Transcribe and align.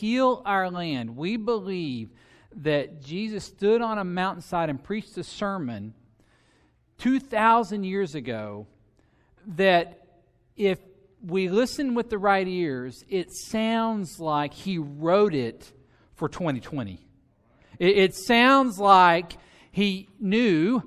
heal 0.00 0.42
our 0.46 0.70
land. 0.70 1.16
We 1.16 1.36
believe 1.36 2.10
that 2.56 3.02
Jesus 3.02 3.44
stood 3.44 3.82
on 3.82 3.98
a 3.98 4.04
mountainside 4.04 4.70
and 4.70 4.82
preached 4.82 5.16
a 5.18 5.24
sermon 5.24 5.94
2,000 6.98 7.84
years 7.84 8.14
ago 8.14 8.66
that 9.46 10.06
if 10.56 10.78
we 11.24 11.48
listen 11.48 11.94
with 11.94 12.10
the 12.10 12.18
right 12.18 12.48
ears, 12.48 13.04
it 13.08 13.30
sounds 13.30 14.18
like 14.18 14.54
he 14.54 14.78
wrote 14.78 15.34
it 15.34 15.70
for 16.14 16.28
2020. 16.28 16.98
It, 17.78 17.98
it 17.98 18.14
sounds 18.14 18.78
like 18.78 19.34
he 19.70 20.08
knew, 20.18 20.82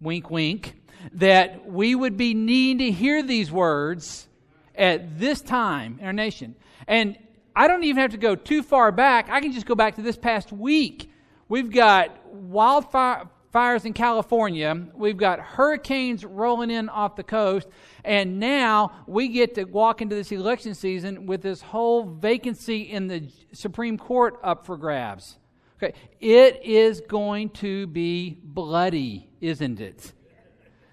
wink, 0.00 0.30
wink, 0.30 0.80
that 1.12 1.70
we 1.70 1.94
would 1.94 2.16
be 2.16 2.34
needing 2.34 2.78
to 2.78 2.90
hear 2.90 3.22
these 3.22 3.52
words 3.52 4.28
at 4.74 5.18
this 5.18 5.42
time 5.42 5.98
in 6.00 6.06
our 6.06 6.12
nation. 6.12 6.54
And 6.86 7.18
I 7.58 7.66
don't 7.66 7.82
even 7.82 8.00
have 8.00 8.12
to 8.12 8.18
go 8.18 8.36
too 8.36 8.62
far 8.62 8.92
back. 8.92 9.28
I 9.30 9.40
can 9.40 9.50
just 9.50 9.66
go 9.66 9.74
back 9.74 9.96
to 9.96 10.02
this 10.02 10.16
past 10.16 10.52
week. 10.52 11.10
We've 11.48 11.72
got 11.72 12.16
wildfires 12.32 13.84
in 13.84 13.94
California. 13.94 14.86
We've 14.94 15.16
got 15.16 15.40
hurricanes 15.40 16.24
rolling 16.24 16.70
in 16.70 16.88
off 16.88 17.16
the 17.16 17.24
coast. 17.24 17.66
And 18.04 18.38
now 18.38 18.92
we 19.08 19.26
get 19.26 19.56
to 19.56 19.64
walk 19.64 20.00
into 20.00 20.14
this 20.14 20.30
election 20.30 20.72
season 20.72 21.26
with 21.26 21.42
this 21.42 21.60
whole 21.60 22.04
vacancy 22.04 22.82
in 22.82 23.08
the 23.08 23.28
Supreme 23.52 23.98
Court 23.98 24.38
up 24.44 24.64
for 24.64 24.76
grabs. 24.76 25.36
Okay, 25.82 25.94
it 26.20 26.64
is 26.64 27.02
going 27.08 27.50
to 27.50 27.88
be 27.88 28.38
bloody, 28.40 29.30
isn't 29.40 29.80
it? 29.80 30.12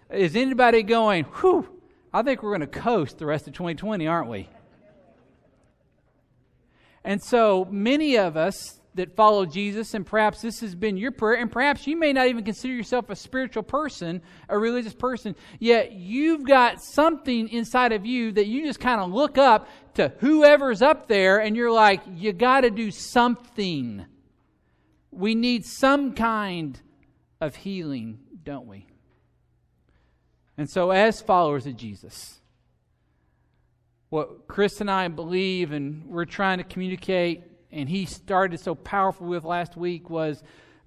Is 0.09 0.35
anybody 0.35 0.81
going, 0.81 1.25
whew, 1.25 1.69
I 2.11 2.23
think 2.23 2.41
we're 2.41 2.57
going 2.57 2.61
to 2.61 2.67
coast 2.67 3.19
the 3.19 3.27
rest 3.27 3.45
of 3.45 3.53
2020, 3.53 4.07
aren't 4.07 4.29
we? 4.31 4.49
And 7.05 7.21
so 7.21 7.67
many 7.69 8.17
of 8.17 8.35
us 8.35 8.81
that 8.95 9.15
follow 9.15 9.45
Jesus, 9.45 9.93
and 9.93 10.05
perhaps 10.05 10.41
this 10.41 10.61
has 10.61 10.73
been 10.73 10.97
your 10.97 11.11
prayer, 11.11 11.39
and 11.39 11.51
perhaps 11.51 11.85
you 11.85 11.95
may 11.95 12.11
not 12.11 12.27
even 12.27 12.43
consider 12.43 12.73
yourself 12.73 13.09
a 13.09 13.15
spiritual 13.15 13.61
person, 13.61 14.21
a 14.49 14.57
religious 14.57 14.93
person, 14.95 15.35
yet 15.59 15.91
you've 15.91 16.45
got 16.45 16.81
something 16.81 17.47
inside 17.49 17.91
of 17.91 18.05
you 18.05 18.31
that 18.31 18.47
you 18.47 18.65
just 18.65 18.79
kind 18.79 19.01
of 19.01 19.11
look 19.11 19.37
up 19.37 19.67
to 19.93 20.13
whoever's 20.19 20.81
up 20.81 21.07
there, 21.07 21.39
and 21.39 21.55
you're 21.55 21.71
like, 21.71 22.01
you 22.15 22.33
got 22.33 22.61
to 22.61 22.71
do 22.71 22.89
something. 22.89 24.05
We 25.11 25.35
need 25.35 25.65
some 25.65 26.15
kind 26.15 26.81
of 27.39 27.55
healing, 27.55 28.17
don't 28.43 28.65
we? 28.65 28.87
And 30.57 30.69
so, 30.69 30.91
as 30.91 31.21
followers 31.21 31.67
of 31.67 31.75
Jesus, 31.77 32.39
what 34.15 34.47
Chris 34.47 34.79
and 34.79 34.89
I 34.89 35.09
believe 35.09 35.73
and 35.73 36.05
we're 36.05 36.23
trying 36.23 36.59
to 36.59 36.63
communicate, 36.63 37.43
and 37.69 37.89
he 37.89 38.05
started 38.05 38.61
so 38.61 38.73
powerful 38.73 39.27
with 39.27 39.43
last 39.43 39.75
week, 39.75 40.09
was 40.09 40.41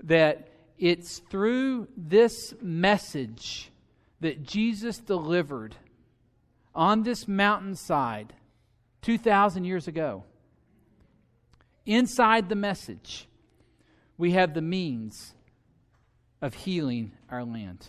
that 0.04 0.48
it's 0.78 1.18
through 1.18 1.88
this 1.94 2.54
message 2.62 3.70
that 4.20 4.42
Jesus 4.44 4.96
delivered 4.96 5.76
on 6.74 7.02
this 7.02 7.28
mountainside 7.28 8.32
2,000 9.02 9.64
years 9.64 9.86
ago. 9.88 10.24
Inside 11.84 12.48
the 12.48 12.56
message, 12.56 13.28
we 14.16 14.30
have 14.30 14.54
the 14.54 14.62
means 14.62 15.34
of 16.40 16.54
healing 16.54 17.12
our 17.28 17.44
land. 17.44 17.88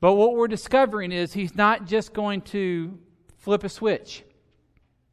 But 0.00 0.16
what 0.16 0.34
we're 0.34 0.48
discovering 0.48 1.12
is 1.12 1.32
he's 1.32 1.54
not 1.54 1.86
just 1.86 2.12
going 2.12 2.42
to 2.42 2.98
flip 3.38 3.64
a 3.64 3.68
switch. 3.68 4.22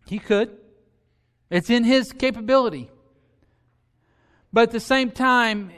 He 0.06 0.20
could, 0.20 0.58
it's 1.50 1.70
in 1.70 1.84
his 1.84 2.12
capability. 2.12 2.90
But 4.52 4.64
at 4.64 4.72
the 4.72 4.80
same 4.80 5.12
time, 5.12 5.72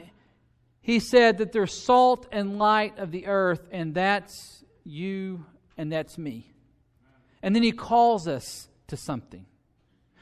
he 0.80 1.00
said 1.00 1.38
that 1.38 1.52
there's 1.52 1.72
salt 1.72 2.26
and 2.32 2.58
light 2.58 2.98
of 2.98 3.10
the 3.10 3.26
earth, 3.26 3.68
and 3.70 3.94
that's 3.94 4.64
you 4.84 5.44
and 5.76 5.92
that's 5.92 6.16
me. 6.16 6.52
And 7.42 7.54
then 7.54 7.62
he 7.62 7.72
calls 7.72 8.26
us 8.26 8.68
to 8.88 8.96
something. 8.96 9.44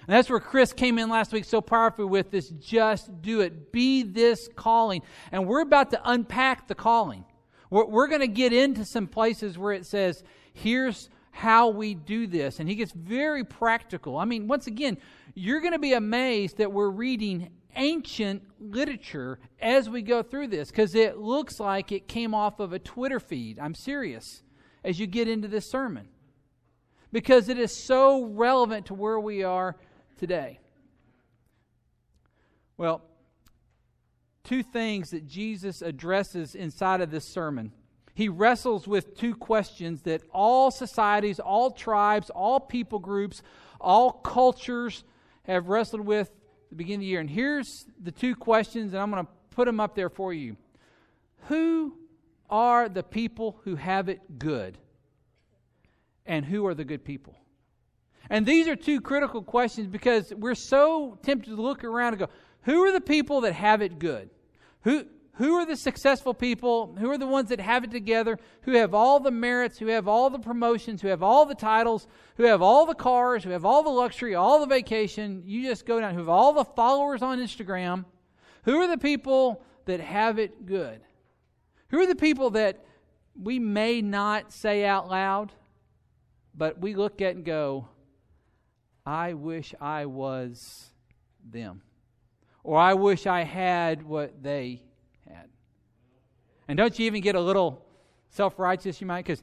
And 0.06 0.14
that's 0.14 0.30
where 0.30 0.40
Chris 0.40 0.72
came 0.72 0.98
in 0.98 1.08
last 1.08 1.32
week 1.32 1.44
so 1.44 1.60
powerfully 1.60 2.06
with 2.06 2.30
this 2.30 2.48
just 2.48 3.22
do 3.22 3.40
it. 3.40 3.72
Be 3.72 4.02
this 4.04 4.48
calling. 4.54 5.02
And 5.32 5.46
we're 5.46 5.62
about 5.62 5.90
to 5.90 6.00
unpack 6.04 6.68
the 6.68 6.74
calling. 6.74 7.24
We're, 7.70 7.86
we're 7.86 8.06
going 8.06 8.20
to 8.20 8.28
get 8.28 8.52
into 8.52 8.84
some 8.84 9.08
places 9.08 9.58
where 9.58 9.72
it 9.72 9.84
says, 9.84 10.22
here's 10.52 11.10
how 11.36 11.68
we 11.68 11.94
do 11.94 12.26
this. 12.26 12.60
And 12.60 12.68
he 12.68 12.74
gets 12.74 12.92
very 12.92 13.44
practical. 13.44 14.16
I 14.16 14.24
mean, 14.24 14.48
once 14.48 14.66
again, 14.66 14.96
you're 15.34 15.60
going 15.60 15.74
to 15.74 15.78
be 15.78 15.92
amazed 15.92 16.56
that 16.56 16.72
we're 16.72 16.88
reading 16.88 17.50
ancient 17.74 18.42
literature 18.58 19.38
as 19.60 19.86
we 19.86 20.00
go 20.00 20.22
through 20.22 20.48
this 20.48 20.70
because 20.70 20.94
it 20.94 21.18
looks 21.18 21.60
like 21.60 21.92
it 21.92 22.08
came 22.08 22.32
off 22.32 22.58
of 22.58 22.72
a 22.72 22.78
Twitter 22.78 23.20
feed. 23.20 23.58
I'm 23.58 23.74
serious 23.74 24.42
as 24.82 24.98
you 24.98 25.06
get 25.06 25.28
into 25.28 25.46
this 25.46 25.70
sermon 25.70 26.08
because 27.12 27.50
it 27.50 27.58
is 27.58 27.76
so 27.76 28.24
relevant 28.24 28.86
to 28.86 28.94
where 28.94 29.20
we 29.20 29.44
are 29.44 29.76
today. 30.16 30.58
Well, 32.78 33.02
two 34.42 34.62
things 34.62 35.10
that 35.10 35.26
Jesus 35.26 35.82
addresses 35.82 36.54
inside 36.54 37.02
of 37.02 37.10
this 37.10 37.28
sermon. 37.28 37.72
He 38.16 38.30
wrestles 38.30 38.88
with 38.88 39.14
two 39.14 39.34
questions 39.34 40.00
that 40.02 40.22
all 40.32 40.70
societies, 40.70 41.38
all 41.38 41.70
tribes, 41.70 42.30
all 42.30 42.58
people 42.58 42.98
groups, 42.98 43.42
all 43.78 44.10
cultures 44.10 45.04
have 45.42 45.68
wrestled 45.68 46.00
with 46.00 46.30
the 46.70 46.76
beginning 46.76 47.00
of 47.00 47.02
the 47.02 47.06
year. 47.08 47.20
And 47.20 47.28
here's 47.28 47.84
the 48.02 48.10
two 48.10 48.34
questions, 48.34 48.94
and 48.94 49.02
I'm 49.02 49.10
going 49.10 49.26
to 49.26 49.30
put 49.50 49.66
them 49.66 49.80
up 49.80 49.94
there 49.94 50.08
for 50.08 50.32
you. 50.32 50.56
Who 51.48 51.98
are 52.48 52.88
the 52.88 53.02
people 53.02 53.60
who 53.64 53.76
have 53.76 54.08
it 54.08 54.38
good? 54.38 54.78
And 56.24 56.42
who 56.42 56.66
are 56.66 56.74
the 56.74 56.86
good 56.86 57.04
people? 57.04 57.36
And 58.30 58.46
these 58.46 58.66
are 58.66 58.76
two 58.76 59.02
critical 59.02 59.42
questions 59.42 59.88
because 59.88 60.32
we're 60.34 60.54
so 60.54 61.18
tempted 61.22 61.54
to 61.54 61.60
look 61.60 61.84
around 61.84 62.14
and 62.14 62.20
go, 62.20 62.28
who 62.62 62.82
are 62.82 62.92
the 62.92 63.00
people 63.02 63.42
that 63.42 63.52
have 63.52 63.82
it 63.82 63.98
good? 63.98 64.30
Who, 64.84 65.04
who 65.36 65.54
are 65.54 65.66
the 65.66 65.76
successful 65.76 66.32
people? 66.34 66.96
Who 66.98 67.10
are 67.10 67.18
the 67.18 67.26
ones 67.26 67.50
that 67.50 67.60
have 67.60 67.84
it 67.84 67.90
together? 67.90 68.38
Who 68.62 68.72
have 68.72 68.94
all 68.94 69.20
the 69.20 69.30
merits? 69.30 69.78
Who 69.78 69.86
have 69.88 70.08
all 70.08 70.30
the 70.30 70.38
promotions? 70.38 71.02
Who 71.02 71.08
have 71.08 71.22
all 71.22 71.44
the 71.44 71.54
titles? 71.54 72.06
Who 72.36 72.44
have 72.44 72.62
all 72.62 72.86
the 72.86 72.94
cars? 72.94 73.44
Who 73.44 73.50
have 73.50 73.64
all 73.64 73.82
the 73.82 73.90
luxury? 73.90 74.34
All 74.34 74.60
the 74.60 74.66
vacation? 74.66 75.42
You 75.44 75.62
just 75.62 75.84
go 75.84 76.00
down. 76.00 76.14
Who 76.14 76.20
have 76.20 76.28
all 76.28 76.54
the 76.54 76.64
followers 76.64 77.22
on 77.22 77.38
Instagram? 77.38 78.06
Who 78.64 78.80
are 78.80 78.88
the 78.88 78.98
people 78.98 79.62
that 79.84 80.00
have 80.00 80.38
it 80.38 80.64
good? 80.64 81.00
Who 81.88 82.00
are 82.00 82.06
the 82.06 82.16
people 82.16 82.50
that 82.50 82.84
we 83.40 83.58
may 83.58 84.00
not 84.00 84.52
say 84.52 84.84
out 84.86 85.08
loud, 85.08 85.52
but 86.54 86.80
we 86.80 86.94
look 86.94 87.20
at 87.20 87.36
and 87.36 87.44
go, 87.44 87.88
I 89.04 89.34
wish 89.34 89.74
I 89.80 90.06
was 90.06 90.90
them 91.44 91.82
or 92.64 92.78
I 92.78 92.94
wish 92.94 93.26
I 93.26 93.44
had 93.44 94.02
what 94.02 94.42
they. 94.42 94.82
And 96.68 96.76
don't 96.76 96.98
you 96.98 97.06
even 97.06 97.20
get 97.20 97.34
a 97.34 97.40
little 97.40 97.84
self 98.30 98.58
righteous, 98.58 99.00
you 99.00 99.06
might? 99.06 99.24
Because, 99.24 99.42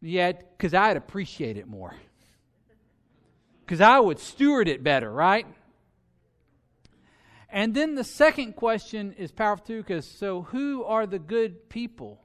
yeah, 0.00 0.32
because 0.32 0.74
I'd 0.74 0.96
appreciate 0.96 1.56
it 1.56 1.68
more. 1.68 1.94
Because 3.64 3.80
I 3.80 4.00
would 4.00 4.18
steward 4.18 4.66
it 4.68 4.82
better, 4.82 5.10
right? 5.10 5.46
And 7.48 7.74
then 7.74 7.94
the 7.94 8.04
second 8.04 8.54
question 8.54 9.12
is 9.18 9.32
powerful 9.32 9.66
too, 9.66 9.82
because 9.82 10.06
so 10.06 10.42
who 10.42 10.84
are 10.84 11.06
the 11.06 11.18
good 11.18 11.68
people 11.68 12.20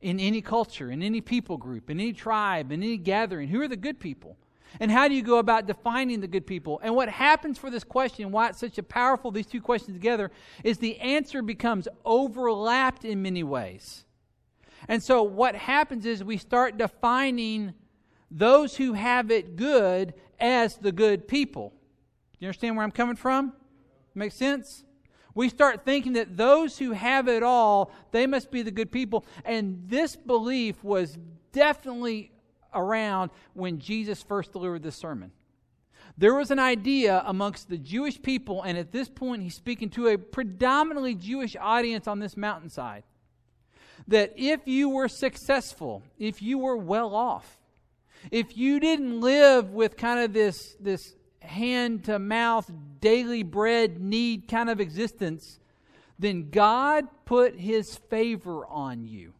in 0.00 0.20
any 0.20 0.40
culture, 0.40 0.90
in 0.90 1.02
any 1.02 1.20
people 1.20 1.56
group, 1.56 1.90
in 1.90 2.00
any 2.00 2.12
tribe, 2.12 2.72
in 2.72 2.82
any 2.82 2.96
gathering? 2.96 3.48
Who 3.48 3.60
are 3.60 3.68
the 3.68 3.76
good 3.76 4.00
people? 4.00 4.36
And 4.80 4.90
how 4.90 5.08
do 5.08 5.14
you 5.14 5.22
go 5.22 5.38
about 5.38 5.66
defining 5.66 6.20
the 6.20 6.28
good 6.28 6.46
people? 6.46 6.80
And 6.82 6.94
what 6.94 7.08
happens 7.08 7.58
for 7.58 7.70
this 7.70 7.84
question, 7.84 8.30
why 8.30 8.48
it's 8.48 8.58
such 8.58 8.78
a 8.78 8.82
powerful, 8.82 9.30
these 9.30 9.46
two 9.46 9.60
questions 9.60 9.96
together, 9.96 10.30
is 10.62 10.78
the 10.78 10.98
answer 10.98 11.42
becomes 11.42 11.88
overlapped 12.04 13.04
in 13.04 13.22
many 13.22 13.42
ways. 13.42 14.04
And 14.88 15.02
so 15.02 15.22
what 15.22 15.54
happens 15.54 16.06
is 16.06 16.22
we 16.22 16.36
start 16.36 16.78
defining 16.78 17.74
those 18.30 18.76
who 18.76 18.92
have 18.92 19.30
it 19.30 19.56
good 19.56 20.14
as 20.38 20.76
the 20.76 20.92
good 20.92 21.26
people. 21.26 21.72
You 22.38 22.48
understand 22.48 22.76
where 22.76 22.84
I'm 22.84 22.92
coming 22.92 23.16
from? 23.16 23.52
Make 24.14 24.32
sense? 24.32 24.84
We 25.34 25.48
start 25.48 25.84
thinking 25.84 26.14
that 26.14 26.36
those 26.36 26.78
who 26.78 26.92
have 26.92 27.28
it 27.28 27.42
all, 27.42 27.92
they 28.10 28.26
must 28.26 28.50
be 28.50 28.62
the 28.62 28.70
good 28.70 28.90
people. 28.90 29.24
And 29.44 29.82
this 29.86 30.16
belief 30.16 30.82
was 30.82 31.18
definitely 31.52 32.32
around 32.74 33.30
when 33.54 33.78
Jesus 33.78 34.22
first 34.22 34.52
delivered 34.52 34.82
this 34.82 34.96
sermon. 34.96 35.32
There 36.16 36.34
was 36.34 36.50
an 36.50 36.58
idea 36.58 37.22
amongst 37.26 37.68
the 37.68 37.78
Jewish 37.78 38.20
people, 38.20 38.62
and 38.62 38.76
at 38.76 38.90
this 38.90 39.08
point, 39.08 39.42
he's 39.42 39.54
speaking 39.54 39.88
to 39.90 40.08
a 40.08 40.18
predominantly 40.18 41.14
Jewish 41.14 41.56
audience 41.60 42.08
on 42.08 42.18
this 42.18 42.36
mountainside, 42.36 43.04
that 44.08 44.32
if 44.36 44.66
you 44.66 44.88
were 44.88 45.08
successful, 45.08 46.02
if 46.18 46.42
you 46.42 46.58
were 46.58 46.76
well 46.76 47.14
off, 47.14 47.58
if 48.32 48.56
you 48.56 48.80
didn't 48.80 49.20
live 49.20 49.70
with 49.70 49.96
kind 49.96 50.18
of 50.20 50.32
this, 50.32 50.76
this 50.80 51.14
hand 51.40 52.04
to 52.04 52.18
mouth, 52.18 52.70
daily 53.00 53.44
bread 53.44 54.00
need 54.00 54.48
kind 54.48 54.68
of 54.68 54.80
existence, 54.80 55.60
then 56.18 56.50
God 56.50 57.06
put 57.24 57.54
his 57.54 57.96
favor 57.96 58.66
on 58.66 59.06
you. 59.06 59.34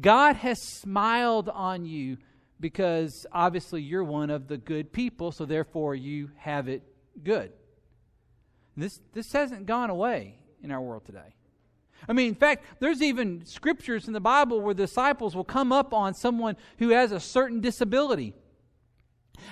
God 0.00 0.36
has 0.36 0.60
smiled 0.62 1.48
on 1.48 1.84
you 1.84 2.18
because 2.60 3.26
obviously 3.32 3.82
you're 3.82 4.04
one 4.04 4.30
of 4.30 4.48
the 4.48 4.56
good 4.56 4.92
people, 4.92 5.32
so 5.32 5.44
therefore 5.44 5.94
you 5.94 6.30
have 6.36 6.68
it 6.68 6.82
good. 7.22 7.52
This, 8.76 9.00
this 9.12 9.32
hasn't 9.32 9.66
gone 9.66 9.90
away 9.90 10.38
in 10.62 10.70
our 10.70 10.80
world 10.80 11.04
today. 11.04 11.34
I 12.08 12.12
mean, 12.12 12.28
in 12.28 12.34
fact, 12.34 12.64
there's 12.80 13.02
even 13.02 13.44
scriptures 13.44 14.06
in 14.06 14.12
the 14.12 14.20
Bible 14.20 14.60
where 14.60 14.74
disciples 14.74 15.36
will 15.36 15.44
come 15.44 15.72
up 15.72 15.92
on 15.92 16.14
someone 16.14 16.56
who 16.78 16.90
has 16.90 17.12
a 17.12 17.20
certain 17.20 17.60
disability. 17.60 18.34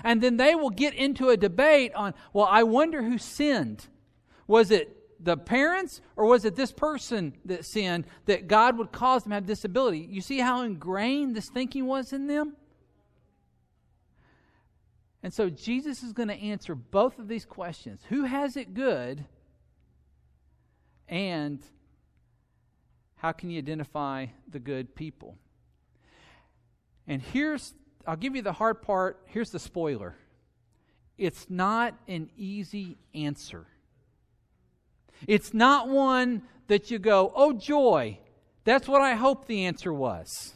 And 0.05 0.21
then 0.21 0.37
they 0.37 0.55
will 0.55 0.71
get 0.71 0.95
into 0.95 1.29
a 1.29 1.37
debate 1.37 1.93
on, 1.95 2.15
well, 2.33 2.49
I 2.51 2.63
wonder 2.63 3.03
who 3.03 3.19
sinned. 3.19 3.87
Was 4.47 4.71
it 4.71 5.00
the 5.23 5.37
parents 5.37 6.01
or 6.17 6.27
was 6.27 6.45
it 6.45 6.57
this 6.57 6.73
person 6.73 7.35
that 7.45 7.65
sinned 7.65 8.07
that 8.27 8.49
God 8.49 8.79
would 8.79 8.93
cause 8.93 9.25
them 9.25 9.31
to 9.31 9.35
have 9.37 9.47
disability? 9.47 9.99
You 9.99 10.21
see 10.21 10.39
how 10.39 10.63
ingrained 10.63 11.37
this 11.37 11.49
thinking 11.49 11.87
was 11.87 12.13
in 12.13 12.27
them? 12.27 12.57
And 15.23 15.33
so 15.33 15.51
Jesus 15.51 16.03
is 16.03 16.13
going 16.13 16.29
to 16.29 16.35
answer 16.35 16.75
both 16.75 17.19
of 17.19 17.29
these 17.29 17.45
questions 17.45 18.01
who 18.09 18.25
has 18.25 18.57
it 18.57 18.75
good? 18.75 19.25
And 21.09 21.61
how 23.17 23.33
can 23.33 23.51
you 23.51 23.59
identify 23.59 24.27
the 24.49 24.61
good 24.61 24.95
people? 24.95 25.37
And 27.07 27.21
here's, 27.21 27.75
I'll 28.07 28.17
give 28.17 28.37
you 28.37 28.43
the 28.43 28.53
hard 28.53 28.81
part. 28.83 29.21
Here's 29.27 29.51
the 29.51 29.59
spoiler 29.59 30.17
it's 31.19 31.51
not 31.51 31.95
an 32.09 32.31
easy 32.37 32.97
answer. 33.13 33.67
It's 35.27 35.55
not 35.55 35.89
one 35.89 36.43
that 36.69 36.91
you 36.91 36.99
go, 36.99 37.33
oh, 37.35 37.53
joy. 37.53 38.19
That's 38.65 38.89
what 38.89 39.03
I 39.03 39.15
hope 39.15 39.47
the 39.47 39.65
answer 39.65 39.93
was. 39.93 40.55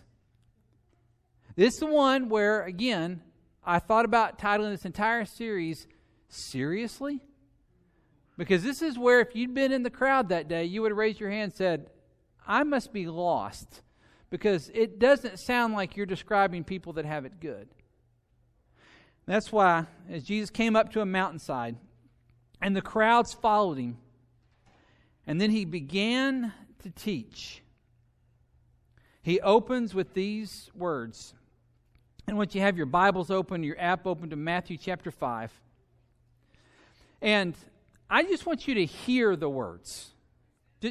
This 1.57 1.75
is 1.75 1.81
the 1.81 1.87
one 1.87 2.29
where, 2.29 2.63
again, 2.63 3.23
I 3.65 3.79
thought 3.79 4.05
about 4.05 4.39
titling 4.39 4.73
this 4.73 4.85
entire 4.85 5.25
series, 5.25 5.87
Seriously? 6.35 7.21
Because 8.37 8.65
this 8.65 8.83
is 8.83 8.99
where, 8.99 9.21
if 9.21 9.37
you'd 9.37 9.55
been 9.55 9.71
in 9.71 9.85
the 9.85 9.91
crowd 9.91 10.31
that 10.31 10.49
day, 10.49 10.65
you 10.65 10.83
would 10.83 10.91
have 10.91 10.99
raised 10.99 11.21
your 11.21 11.31
hand 11.31 11.45
and 11.45 11.55
said, 11.55 11.91
I 12.45 12.65
must 12.65 12.93
be 12.93 13.07
lost. 13.07 13.83
Because 14.31 14.69
it 14.75 14.99
doesn't 14.99 15.39
sound 15.39 15.75
like 15.75 15.97
you're 15.97 16.07
describing 16.07 16.65
people 16.65 16.95
that 16.95 17.05
have 17.05 17.25
it 17.25 17.39
good. 17.39 17.69
That's 19.27 19.53
why, 19.53 19.87
as 20.11 20.25
Jesus 20.25 20.51
came 20.51 20.75
up 20.75 20.91
to 20.93 21.01
a 21.01 21.07
mountainside 21.07 21.77
and 22.61 22.75
the 22.75 22.83
crowds 22.83 23.33
followed 23.33 23.79
him, 23.79 23.99
and 25.27 25.41
then 25.41 25.51
he 25.51 25.65
began 25.65 26.53
to 26.83 26.91
teach, 26.91 27.63
he 29.23 29.41
opens 29.41 29.95
with 29.95 30.15
these 30.15 30.71
words 30.75 31.35
and 32.27 32.39
once 32.39 32.55
you 32.55 32.63
have 32.63 32.77
your 32.77 32.87
Bibles 32.87 33.31
open, 33.31 33.63
your 33.63 33.79
app 33.79 34.07
open 34.07 34.31
to 34.31 34.37
Matthew 34.37 34.79
chapter 34.79 35.11
5. 35.11 35.53
And 37.21 37.55
I 38.09 38.23
just 38.23 38.47
want 38.47 38.67
you 38.67 38.75
to 38.77 38.85
hear 38.85 39.37
the 39.37 39.49
words. 39.49 40.13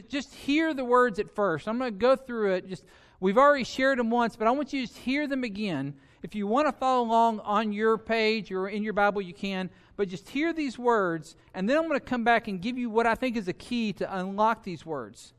Just 0.10 0.34
hear 0.34 0.74
the 0.74 0.86
words 0.86 1.20
at 1.20 1.30
first. 1.34 1.68
I'm 1.68 1.78
going 1.78 1.92
to 1.92 1.98
go 1.98 2.16
through 2.16 2.54
it. 2.54 2.70
Just 2.70 2.84
we've 3.20 3.38
already 3.38 3.64
shared 3.64 4.00
them 4.00 4.10
once, 4.10 4.36
but 4.36 4.48
I 4.48 4.52
want 4.52 4.74
you 4.74 4.82
to 4.82 4.88
just 4.88 5.00
hear 5.00 5.28
them 5.28 5.44
again. 5.44 5.96
If 6.22 6.36
you 6.36 6.48
want 6.48 6.68
to 6.68 6.72
follow 6.72 7.04
along 7.04 7.40
on 7.42 7.74
your 7.74 7.98
page 7.98 8.52
or 8.52 8.70
in 8.70 8.84
your 8.84 8.94
Bible, 8.94 9.22
you 9.22 9.34
can. 9.34 9.70
But 9.96 10.10
just 10.10 10.30
hear 10.30 10.54
these 10.54 10.80
words, 10.80 11.36
and 11.54 11.70
then 11.70 11.78
I'm 11.78 11.88
going 11.88 12.00
to 12.00 12.06
come 12.06 12.24
back 12.24 12.48
and 12.48 12.62
give 12.62 12.78
you 12.78 12.90
what 12.90 13.06
I 13.06 13.16
think 13.16 13.38
is 13.38 13.48
a 13.48 13.54
key 13.54 13.94
to 13.94 14.18
unlock 14.18 14.64
these 14.64 14.86
words. 14.86 15.34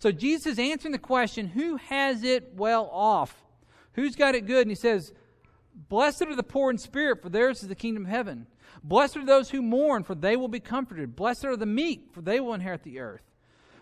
So 0.00 0.12
Jesus 0.12 0.46
is 0.46 0.58
answering 0.58 0.92
the 0.92 0.98
question, 0.98 1.46
who 1.48 1.76
has 1.76 2.22
it 2.22 2.52
well 2.54 2.88
off? 2.92 3.34
Who's 3.94 4.14
got 4.14 4.34
it 4.34 4.46
good? 4.46 4.62
And 4.62 4.70
he 4.70 4.76
says, 4.76 5.12
Blessed 5.88 6.22
are 6.22 6.36
the 6.36 6.42
poor 6.42 6.70
in 6.70 6.78
spirit, 6.78 7.22
for 7.22 7.28
theirs 7.28 7.62
is 7.62 7.68
the 7.68 7.74
kingdom 7.74 8.04
of 8.04 8.10
heaven. 8.10 8.46
Blessed 8.82 9.16
are 9.16 9.26
those 9.26 9.50
who 9.50 9.62
mourn, 9.62 10.02
for 10.02 10.14
they 10.14 10.36
will 10.36 10.48
be 10.48 10.60
comforted. 10.60 11.16
Blessed 11.16 11.44
are 11.44 11.56
the 11.56 11.66
meek, 11.66 12.08
for 12.12 12.20
they 12.20 12.40
will 12.40 12.54
inherit 12.54 12.82
the 12.82 13.00
earth. 13.00 13.22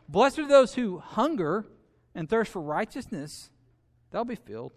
Blessed 0.08 0.38
are 0.38 0.48
those 0.48 0.74
who 0.74 0.98
hunger 0.98 1.66
and 2.14 2.28
thirst 2.28 2.50
for 2.50 2.62
righteousness, 2.62 3.50
they'll 4.10 4.24
be 4.24 4.36
filled. 4.36 4.72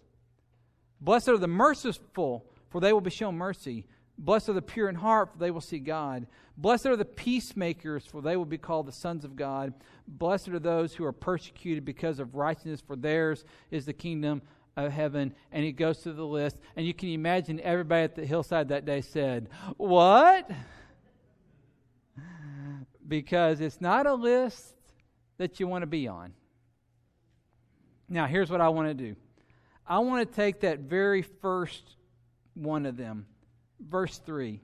Blessed 1.00 1.28
are 1.28 1.38
the 1.38 1.48
merciful, 1.48 2.44
for 2.68 2.80
they 2.80 2.92
will 2.92 3.00
be 3.00 3.10
shown 3.10 3.36
mercy. 3.36 3.86
Blessed 4.20 4.50
are 4.50 4.52
the 4.52 4.60
pure 4.60 4.90
in 4.90 4.96
heart, 4.96 5.32
for 5.32 5.38
they 5.38 5.50
will 5.50 5.62
see 5.62 5.78
God. 5.78 6.26
Blessed 6.58 6.86
are 6.86 6.96
the 6.96 7.06
peacemakers, 7.06 8.04
for 8.04 8.20
they 8.20 8.36
will 8.36 8.44
be 8.44 8.58
called 8.58 8.86
the 8.86 8.92
sons 8.92 9.24
of 9.24 9.34
God. 9.34 9.72
Blessed 10.06 10.48
are 10.48 10.58
those 10.58 10.94
who 10.94 11.06
are 11.06 11.12
persecuted 11.12 11.86
because 11.86 12.20
of 12.20 12.34
righteousness, 12.34 12.82
for 12.86 12.96
theirs 12.96 13.46
is 13.70 13.86
the 13.86 13.94
kingdom 13.94 14.42
of 14.76 14.92
heaven, 14.92 15.32
and 15.50 15.64
he 15.64 15.72
goes 15.72 16.00
through 16.00 16.12
the 16.12 16.26
list. 16.26 16.58
And 16.76 16.86
you 16.86 16.92
can 16.92 17.08
imagine 17.08 17.60
everybody 17.60 18.04
at 18.04 18.14
the 18.14 18.26
hillside 18.26 18.68
that 18.68 18.84
day 18.84 19.00
said, 19.00 19.48
What? 19.78 20.50
Because 23.08 23.62
it's 23.62 23.80
not 23.80 24.06
a 24.06 24.14
list 24.14 24.74
that 25.38 25.58
you 25.58 25.66
want 25.66 25.80
to 25.80 25.86
be 25.86 26.06
on. 26.06 26.34
Now, 28.06 28.26
here's 28.26 28.50
what 28.50 28.60
I 28.60 28.68
want 28.68 28.88
to 28.88 28.94
do 28.94 29.16
I 29.86 30.00
want 30.00 30.28
to 30.28 30.36
take 30.36 30.60
that 30.60 30.80
very 30.80 31.22
first 31.22 31.96
one 32.52 32.84
of 32.84 32.98
them, 32.98 33.26
verse 33.80 34.18
3. 34.18 34.60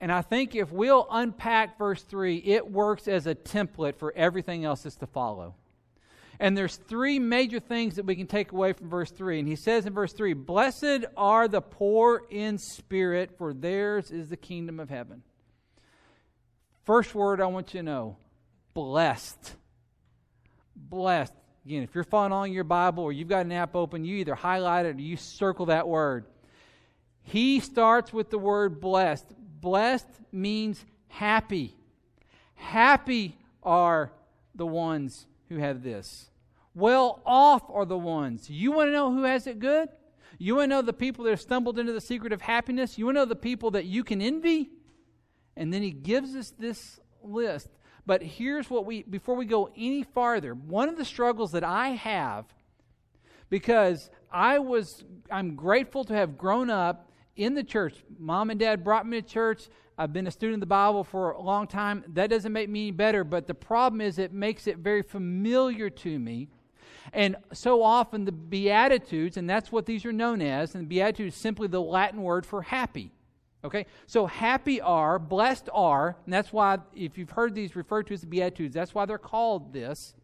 And 0.00 0.10
I 0.10 0.22
think 0.22 0.56
if 0.56 0.72
we'll 0.72 1.06
unpack 1.10 1.78
verse 1.78 2.02
3, 2.02 2.38
it 2.38 2.70
works 2.70 3.06
as 3.06 3.26
a 3.26 3.34
template 3.34 3.96
for 3.96 4.12
everything 4.16 4.64
else 4.64 4.82
that's 4.82 4.96
to 4.96 5.06
follow. 5.06 5.54
And 6.40 6.58
there's 6.58 6.74
three 6.74 7.20
major 7.20 7.60
things 7.60 7.94
that 7.94 8.04
we 8.04 8.16
can 8.16 8.26
take 8.26 8.50
away 8.50 8.72
from 8.72 8.90
verse 8.90 9.12
3. 9.12 9.38
And 9.38 9.46
he 9.46 9.54
says 9.54 9.86
in 9.86 9.92
verse 9.92 10.12
3 10.12 10.32
Blessed 10.32 11.04
are 11.16 11.46
the 11.46 11.60
poor 11.60 12.22
in 12.30 12.58
spirit, 12.58 13.38
for 13.38 13.54
theirs 13.54 14.10
is 14.10 14.28
the 14.28 14.36
kingdom 14.36 14.80
of 14.80 14.90
heaven. 14.90 15.22
First 16.84 17.14
word 17.14 17.40
I 17.40 17.46
want 17.46 17.72
you 17.74 17.80
to 17.80 17.84
know 17.84 18.16
blessed. 18.74 19.54
Blessed. 20.74 21.32
Again, 21.64 21.84
if 21.84 21.94
you're 21.94 22.02
following 22.02 22.52
your 22.52 22.64
Bible 22.64 23.04
or 23.04 23.12
you've 23.12 23.28
got 23.28 23.46
an 23.46 23.52
app 23.52 23.76
open, 23.76 24.04
you 24.04 24.16
either 24.16 24.34
highlight 24.34 24.86
it 24.86 24.96
or 24.96 25.00
you 25.00 25.16
circle 25.16 25.66
that 25.66 25.86
word. 25.86 26.24
He 27.22 27.60
starts 27.60 28.12
with 28.12 28.30
the 28.30 28.38
word 28.38 28.80
blessed. 28.80 29.26
Blessed 29.60 30.08
means 30.32 30.84
happy. 31.08 31.76
Happy 32.54 33.36
are 33.62 34.12
the 34.54 34.66
ones 34.66 35.26
who 35.48 35.56
have 35.56 35.82
this. 35.82 36.30
Well 36.74 37.20
off 37.24 37.62
are 37.70 37.84
the 37.84 37.98
ones. 37.98 38.48
You 38.48 38.72
want 38.72 38.88
to 38.88 38.92
know 38.92 39.12
who 39.12 39.24
has 39.24 39.46
it 39.46 39.58
good? 39.58 39.88
You 40.38 40.56
want 40.56 40.70
to 40.70 40.76
know 40.76 40.82
the 40.82 40.92
people 40.92 41.24
that 41.24 41.30
have 41.30 41.40
stumbled 41.40 41.78
into 41.78 41.92
the 41.92 42.00
secret 42.00 42.32
of 42.32 42.40
happiness? 42.40 42.98
You 42.98 43.06
want 43.06 43.16
to 43.16 43.20
know 43.20 43.26
the 43.26 43.36
people 43.36 43.72
that 43.72 43.84
you 43.84 44.02
can 44.02 44.20
envy? 44.20 44.70
And 45.56 45.72
then 45.72 45.82
he 45.82 45.90
gives 45.90 46.34
us 46.34 46.50
this 46.50 46.98
list. 47.22 47.68
But 48.06 48.22
here's 48.22 48.68
what 48.68 48.84
we, 48.84 49.02
before 49.02 49.36
we 49.36 49.44
go 49.44 49.70
any 49.76 50.02
farther, 50.02 50.54
one 50.54 50.88
of 50.88 50.96
the 50.96 51.04
struggles 51.04 51.52
that 51.52 51.62
I 51.62 51.90
have, 51.90 52.46
because 53.48 54.10
I 54.32 54.58
was, 54.58 55.04
I'm 55.30 55.54
grateful 55.54 56.04
to 56.04 56.14
have 56.14 56.36
grown 56.36 56.70
up 56.70 57.11
in 57.36 57.54
the 57.54 57.64
church. 57.64 58.04
Mom 58.18 58.50
and 58.50 58.60
dad 58.60 58.84
brought 58.84 59.06
me 59.06 59.20
to 59.20 59.26
church. 59.26 59.68
I've 59.98 60.12
been 60.12 60.26
a 60.26 60.30
student 60.30 60.54
of 60.54 60.60
the 60.60 60.66
Bible 60.66 61.04
for 61.04 61.32
a 61.32 61.40
long 61.40 61.66
time. 61.66 62.04
That 62.08 62.30
doesn't 62.30 62.52
make 62.52 62.68
me 62.68 62.82
any 62.82 62.90
better, 62.90 63.24
but 63.24 63.46
the 63.46 63.54
problem 63.54 64.00
is 64.00 64.18
it 64.18 64.32
makes 64.32 64.66
it 64.66 64.78
very 64.78 65.02
familiar 65.02 65.90
to 65.90 66.18
me. 66.18 66.48
And 67.12 67.36
so 67.52 67.82
often 67.82 68.24
the 68.24 68.32
Beatitudes, 68.32 69.36
and 69.36 69.48
that's 69.48 69.72
what 69.72 69.86
these 69.86 70.04
are 70.04 70.12
known 70.12 70.40
as, 70.40 70.74
and 70.74 70.88
Beatitudes 70.88 71.34
is 71.34 71.40
simply 71.40 71.68
the 71.68 71.80
Latin 71.80 72.22
word 72.22 72.46
for 72.46 72.62
happy. 72.62 73.12
Okay? 73.64 73.86
So 74.06 74.26
happy 74.26 74.80
are, 74.80 75.18
blessed 75.18 75.68
are, 75.72 76.16
and 76.24 76.32
that's 76.32 76.52
why, 76.52 76.78
if 76.94 77.18
you've 77.18 77.30
heard 77.30 77.54
these 77.54 77.76
referred 77.76 78.06
to 78.08 78.14
as 78.14 78.22
the 78.22 78.26
Beatitudes, 78.26 78.74
that's 78.74 78.94
why 78.94 79.04
they're 79.04 79.18
called 79.18 79.72
this. 79.72 80.14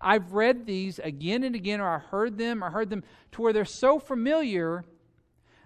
I've 0.00 0.32
read 0.32 0.66
these 0.66 0.98
again 0.98 1.44
and 1.44 1.54
again, 1.54 1.80
or 1.80 1.88
I 1.88 1.98
heard 1.98 2.38
them, 2.38 2.64
or 2.64 2.70
heard 2.70 2.90
them 2.90 3.04
to 3.32 3.42
where 3.42 3.52
they're 3.52 3.64
so 3.64 3.98
familiar 3.98 4.84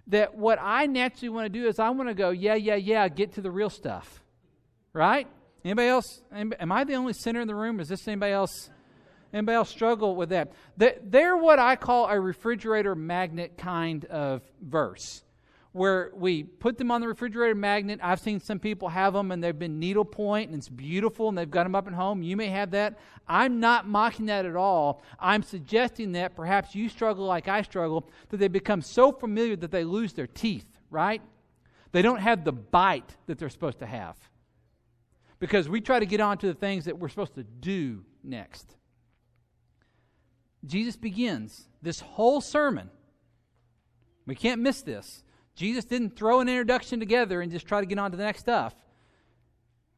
that 0.09 0.35
what 0.35 0.59
I 0.61 0.87
naturally 0.87 1.29
want 1.29 1.47
to 1.47 1.49
do 1.51 1.67
is 1.67 1.79
I 1.79 1.91
want 1.91 2.09
to 2.09 2.15
go, 2.15 2.31
yeah, 2.31 2.55
yeah, 2.55 2.75
yeah, 2.75 3.09
get 3.09 3.35
to 3.35 3.41
the 3.41 3.51
real 3.51 3.71
stuff. 3.71 4.23
Right? 4.93 5.27
Anybody 5.65 5.89
else? 5.89 6.23
Am 6.33 6.73
I 6.73 6.85
the 6.85 6.95
only 6.95 7.13
sinner 7.13 7.41
in 7.41 7.49
the 7.49 7.55
room? 7.55 7.79
Is 7.81 7.89
this 7.89 8.09
anybody 8.09 8.33
else? 8.33 8.71
Anybody 9.33 9.57
else 9.57 9.69
struggle 9.69 10.17
with 10.17 10.31
that? 10.31 10.53
They're 10.77 11.37
what 11.37 11.59
I 11.59 11.77
call 11.77 12.07
a 12.07 12.19
refrigerator 12.19 12.95
magnet 12.95 13.59
kind 13.59 14.05
of 14.07 14.43
verse, 14.63 15.23
where 15.73 16.11
we 16.15 16.43
put 16.43 16.79
them 16.79 16.91
on 16.91 17.01
the 17.01 17.09
refrigerator 17.09 17.55
magnet. 17.55 18.01
I've 18.03 18.21
seen 18.21 18.41
some 18.41 18.59
people 18.59 18.89
have 18.89 19.13
them 19.13 19.31
and 19.31 19.43
they've 19.43 19.59
been 19.59 19.79
needlepoint 19.79 20.51
and 20.51 20.59
it's 20.59 20.69
beautiful 20.69 21.29
and 21.29 21.37
they've 21.37 21.51
got 21.51 21.65
them 21.65 21.75
up 21.75 21.87
at 21.87 21.93
home. 21.93 22.23
You 22.23 22.37
may 22.37 22.49
have 22.49 22.71
that. 22.73 22.99
I'm 23.29 23.61
not 23.61 23.87
mocking 23.87 24.27
that 24.27 24.47
at 24.47 24.57
all. 24.57 25.03
I'm 25.21 25.43
suggesting 25.43 26.13
that 26.13 26.35
perhaps 26.35 26.75
you 26.75 26.89
struggle 26.89 27.27
like 27.27 27.49
I 27.49 27.63
struggle, 27.63 28.09
that 28.31 28.39
they 28.39 28.49
become 28.49 28.81
so 28.81 29.13
familiar 29.13 29.57
that 29.57 29.71
they 29.71 29.85
lose 29.85 30.15
their 30.15 30.27
teeth, 30.27 30.67
right? 30.91 31.21
They 31.93 32.03
don't 32.03 32.21
have 32.21 32.45
the 32.45 32.53
bite 32.53 33.17
that 33.27 33.39
they're 33.39 33.51
supposed 33.51 33.79
to 33.81 33.87
have. 33.87 34.17
Because 35.39 35.69
we 35.69 35.81
try 35.81 36.01
to 36.01 36.07
get 36.07 36.21
on 36.21 36.39
to 36.39 36.47
the 36.47 36.55
things 36.55 36.87
that 36.87 36.99
we're 36.99 37.09
supposed 37.09 37.35
to 37.35 37.45
do 37.45 38.05
next. 38.25 38.75
Jesus 40.65 40.97
begins 40.97 41.69
this 41.81 42.01
whole 42.01 42.41
sermon. 42.41 42.91
We 44.27 44.35
can't 44.35 44.61
miss 44.61 44.83
this. 44.83 45.23
Jesus 45.59 45.85
didn't 45.85 46.15
throw 46.15 46.39
an 46.39 46.49
introduction 46.49 47.01
together 47.01 47.41
and 47.41 47.51
just 47.51 47.67
try 47.67 47.81
to 47.81 47.87
get 47.87 47.99
on 47.99 48.13
to 48.13 48.17
the 48.17 48.23
next 48.23 48.39
stuff. 48.39 48.77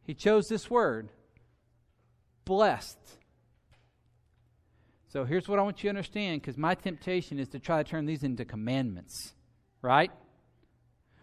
He 0.04 0.14
chose 0.14 0.48
this 0.48 0.70
word 0.70 1.10
blessed. 2.46 2.96
So 5.08 5.26
here's 5.26 5.46
what 5.46 5.58
I 5.58 5.62
want 5.62 5.84
you 5.84 5.88
to 5.88 5.90
understand 5.90 6.40
because 6.40 6.56
my 6.56 6.74
temptation 6.74 7.38
is 7.38 7.48
to 7.48 7.58
try 7.58 7.82
to 7.82 7.88
turn 7.88 8.06
these 8.06 8.22
into 8.22 8.46
commandments, 8.46 9.34
right? 9.82 10.10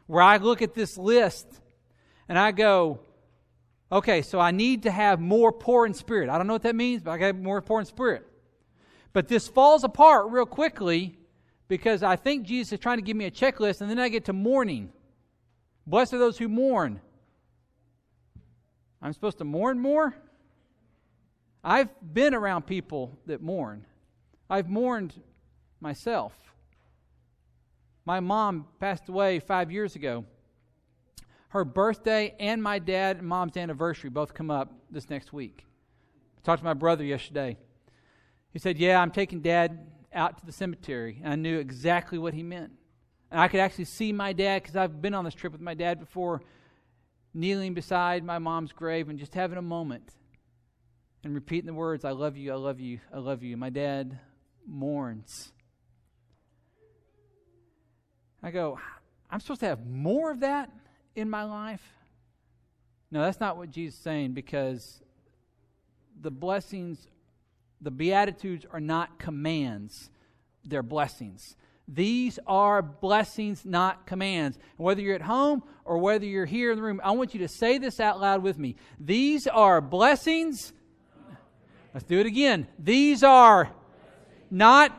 Where 0.05 0.21
I 0.21 0.37
look 0.37 0.61
at 0.61 0.75
this 0.75 0.99
list 0.99 1.47
and 2.29 2.37
I 2.37 2.51
go, 2.51 2.99
okay, 3.91 4.21
so 4.21 4.39
I 4.39 4.51
need 4.51 4.83
to 4.83 4.91
have 4.91 5.19
more 5.19 5.51
poor 5.51 5.87
in 5.87 5.95
spirit. 5.95 6.29
I 6.29 6.37
don't 6.37 6.45
know 6.45 6.53
what 6.53 6.61
that 6.61 6.75
means, 6.75 7.01
but 7.01 7.09
I 7.09 7.17
got 7.17 7.35
more 7.35 7.59
poor 7.63 7.79
in 7.79 7.87
spirit. 7.87 8.23
But 9.13 9.29
this 9.29 9.47
falls 9.47 9.83
apart 9.83 10.27
real 10.29 10.45
quickly 10.45 11.16
because 11.67 12.03
I 12.03 12.15
think 12.15 12.45
Jesus 12.45 12.73
is 12.73 12.79
trying 12.79 12.97
to 12.97 13.03
give 13.03 13.17
me 13.17 13.25
a 13.25 13.31
checklist, 13.31 13.81
and 13.81 13.89
then 13.89 13.99
I 13.99 14.09
get 14.09 14.25
to 14.25 14.33
mourning. 14.33 14.91
Blessed 15.85 16.13
are 16.13 16.19
those 16.19 16.37
who 16.37 16.47
mourn. 16.47 17.01
I'm 19.01 19.13
supposed 19.13 19.37
to 19.39 19.43
mourn 19.43 19.79
more? 19.79 20.15
I've 21.63 21.89
been 22.13 22.33
around 22.33 22.65
people 22.65 23.17
that 23.25 23.41
mourn. 23.41 23.85
I've 24.49 24.69
mourned 24.69 25.13
myself. 25.79 26.33
My 28.05 28.21
mom 28.21 28.65
passed 28.79 29.09
away 29.09 29.39
five 29.39 29.71
years 29.71 29.95
ago. 29.95 30.25
Her 31.49 31.65
birthday 31.65 32.35
and 32.39 32.63
my 32.63 32.79
dad 32.79 33.17
and 33.17 33.27
mom's 33.27 33.57
anniversary 33.57 34.09
both 34.09 34.33
come 34.33 34.49
up 34.49 34.71
this 34.89 35.09
next 35.09 35.33
week. 35.33 35.65
I 36.37 36.41
talked 36.41 36.59
to 36.59 36.65
my 36.65 36.73
brother 36.73 37.03
yesterday. 37.03 37.57
He 38.51 38.59
said, 38.59 38.77
Yeah, 38.77 39.01
I'm 39.01 39.11
taking 39.11 39.41
dad 39.41 39.79
out 40.13 40.37
to 40.39 40.45
the 40.45 40.51
cemetery. 40.51 41.21
And 41.23 41.33
I 41.33 41.35
knew 41.35 41.59
exactly 41.59 42.17
what 42.17 42.33
he 42.33 42.43
meant. 42.43 42.71
And 43.31 43.39
I 43.39 43.47
could 43.47 43.59
actually 43.59 43.85
see 43.85 44.13
my 44.13 44.33
dad, 44.33 44.63
because 44.63 44.75
I've 44.75 45.01
been 45.01 45.13
on 45.13 45.25
this 45.25 45.33
trip 45.33 45.51
with 45.51 45.61
my 45.61 45.73
dad 45.73 45.99
before, 45.99 46.41
kneeling 47.33 47.73
beside 47.73 48.23
my 48.23 48.39
mom's 48.39 48.71
grave 48.71 49.09
and 49.09 49.19
just 49.19 49.33
having 49.33 49.57
a 49.57 49.61
moment 49.61 50.13
and 51.23 51.33
repeating 51.33 51.67
the 51.67 51.73
words, 51.73 52.05
I 52.05 52.11
love 52.11 52.37
you, 52.37 52.53
I 52.53 52.55
love 52.55 52.79
you, 52.79 52.99
I 53.13 53.19
love 53.19 53.43
you. 53.43 53.57
My 53.57 53.69
dad 53.69 54.17
mourns. 54.65 55.51
I 58.41 58.51
go, 58.51 58.79
I'm 59.29 59.39
supposed 59.39 59.59
to 59.61 59.67
have 59.67 59.85
more 59.85 60.31
of 60.31 60.39
that 60.41 60.71
in 61.15 61.29
my 61.29 61.43
life? 61.43 61.81
No, 63.11 63.21
that's 63.21 63.39
not 63.39 63.57
what 63.57 63.71
Jesus 63.71 63.95
is 63.97 64.03
saying 64.03 64.33
because 64.33 65.01
the 66.21 66.31
blessings 66.31 67.07
the 67.81 67.91
Beatitudes 67.91 68.65
are 68.71 68.79
not 68.79 69.19
commands, 69.19 70.09
they're 70.63 70.83
blessings. 70.83 71.55
These 71.89 72.37
are 72.45 72.81
blessings, 72.81 73.65
not 73.65 74.05
commands. 74.05 74.57
And 74.77 74.85
whether 74.85 75.01
you're 75.01 75.15
at 75.15 75.21
home 75.21 75.63
or 75.85 75.99
whether 75.99 76.25
you're 76.25 76.45
here 76.45 76.71
in 76.71 76.77
the 76.77 76.83
room, 76.83 76.99
I 77.01 77.11
want 77.11 77.33
you 77.33 77.39
to 77.39 77.47
say 77.47 77.77
this 77.77 78.01
out 78.01 78.19
loud 78.19 78.43
with 78.43 78.59
me. 78.59 78.75
These 78.99 79.47
are 79.47 79.79
blessings. 79.79 80.73
Let's 81.93 82.05
do 82.05 82.19
it 82.19 82.25
again. 82.25 82.67
These 82.77 83.23
are 83.23 83.71
not 84.51 84.91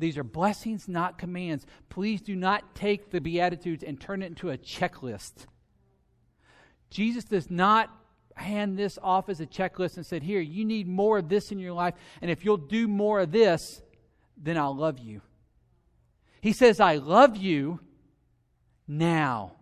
these 0.00 0.16
are 0.16 0.24
blessings, 0.24 0.88
not 0.88 1.18
commands. 1.18 1.66
Please 1.90 2.22
do 2.22 2.34
not 2.34 2.74
take 2.74 3.10
the 3.10 3.20
Beatitudes 3.20 3.84
and 3.84 4.00
turn 4.00 4.22
it 4.22 4.26
into 4.26 4.50
a 4.50 4.56
checklist. 4.56 5.44
Jesus 6.88 7.24
does 7.24 7.50
not 7.50 7.90
hand 8.40 8.78
this 8.78 8.98
off 9.02 9.28
as 9.28 9.40
a 9.40 9.46
checklist 9.46 9.96
and 9.96 10.06
said, 10.06 10.22
Here, 10.22 10.40
you 10.40 10.64
need 10.64 10.88
more 10.88 11.18
of 11.18 11.28
this 11.28 11.52
in 11.52 11.58
your 11.58 11.72
life. 11.72 11.94
And 12.20 12.30
if 12.30 12.44
you'll 12.44 12.56
do 12.56 12.88
more 12.88 13.20
of 13.20 13.32
this, 13.32 13.80
then 14.36 14.56
I'll 14.56 14.76
love 14.76 14.98
you. 14.98 15.20
He 16.40 16.52
says, 16.52 16.80
I 16.80 16.96
love 16.96 17.36
you 17.36 17.80
now. 18.88 19.52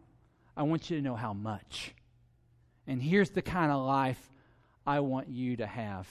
I 0.57 0.63
want 0.63 0.91
you 0.91 0.97
to 0.97 1.03
know 1.03 1.17
how 1.17 1.33
much. 1.33 1.95
And 2.87 3.03
here's 3.03 3.31
the 3.31 3.43
kind 3.43 3.71
of 3.71 3.85
life 3.85 4.31
I 4.87 5.01
want 5.01 5.29
you 5.29 5.57
to 5.57 5.67
have. 5.67 6.09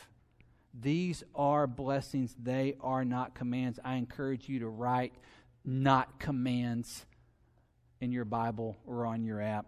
These 0.79 1.24
are 1.33 1.65
blessings, 1.65 2.36
they 2.38 2.75
are 2.81 3.03
not 3.03 3.33
commands. 3.33 3.79
I 3.83 3.95
encourage 3.95 4.47
you 4.47 4.59
to 4.59 4.67
write 4.67 5.13
not 5.65 6.19
commands 6.19 7.05
in 8.00 8.12
your 8.12 8.25
Bible 8.25 8.77
or 8.86 9.05
on 9.05 9.24
your 9.24 9.41
app 9.41 9.65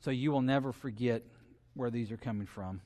so 0.00 0.10
you 0.10 0.30
will 0.30 0.42
never 0.42 0.72
forget 0.72 1.22
where 1.78 1.90
these 1.90 2.10
are 2.10 2.16
coming 2.16 2.46
from. 2.46 2.80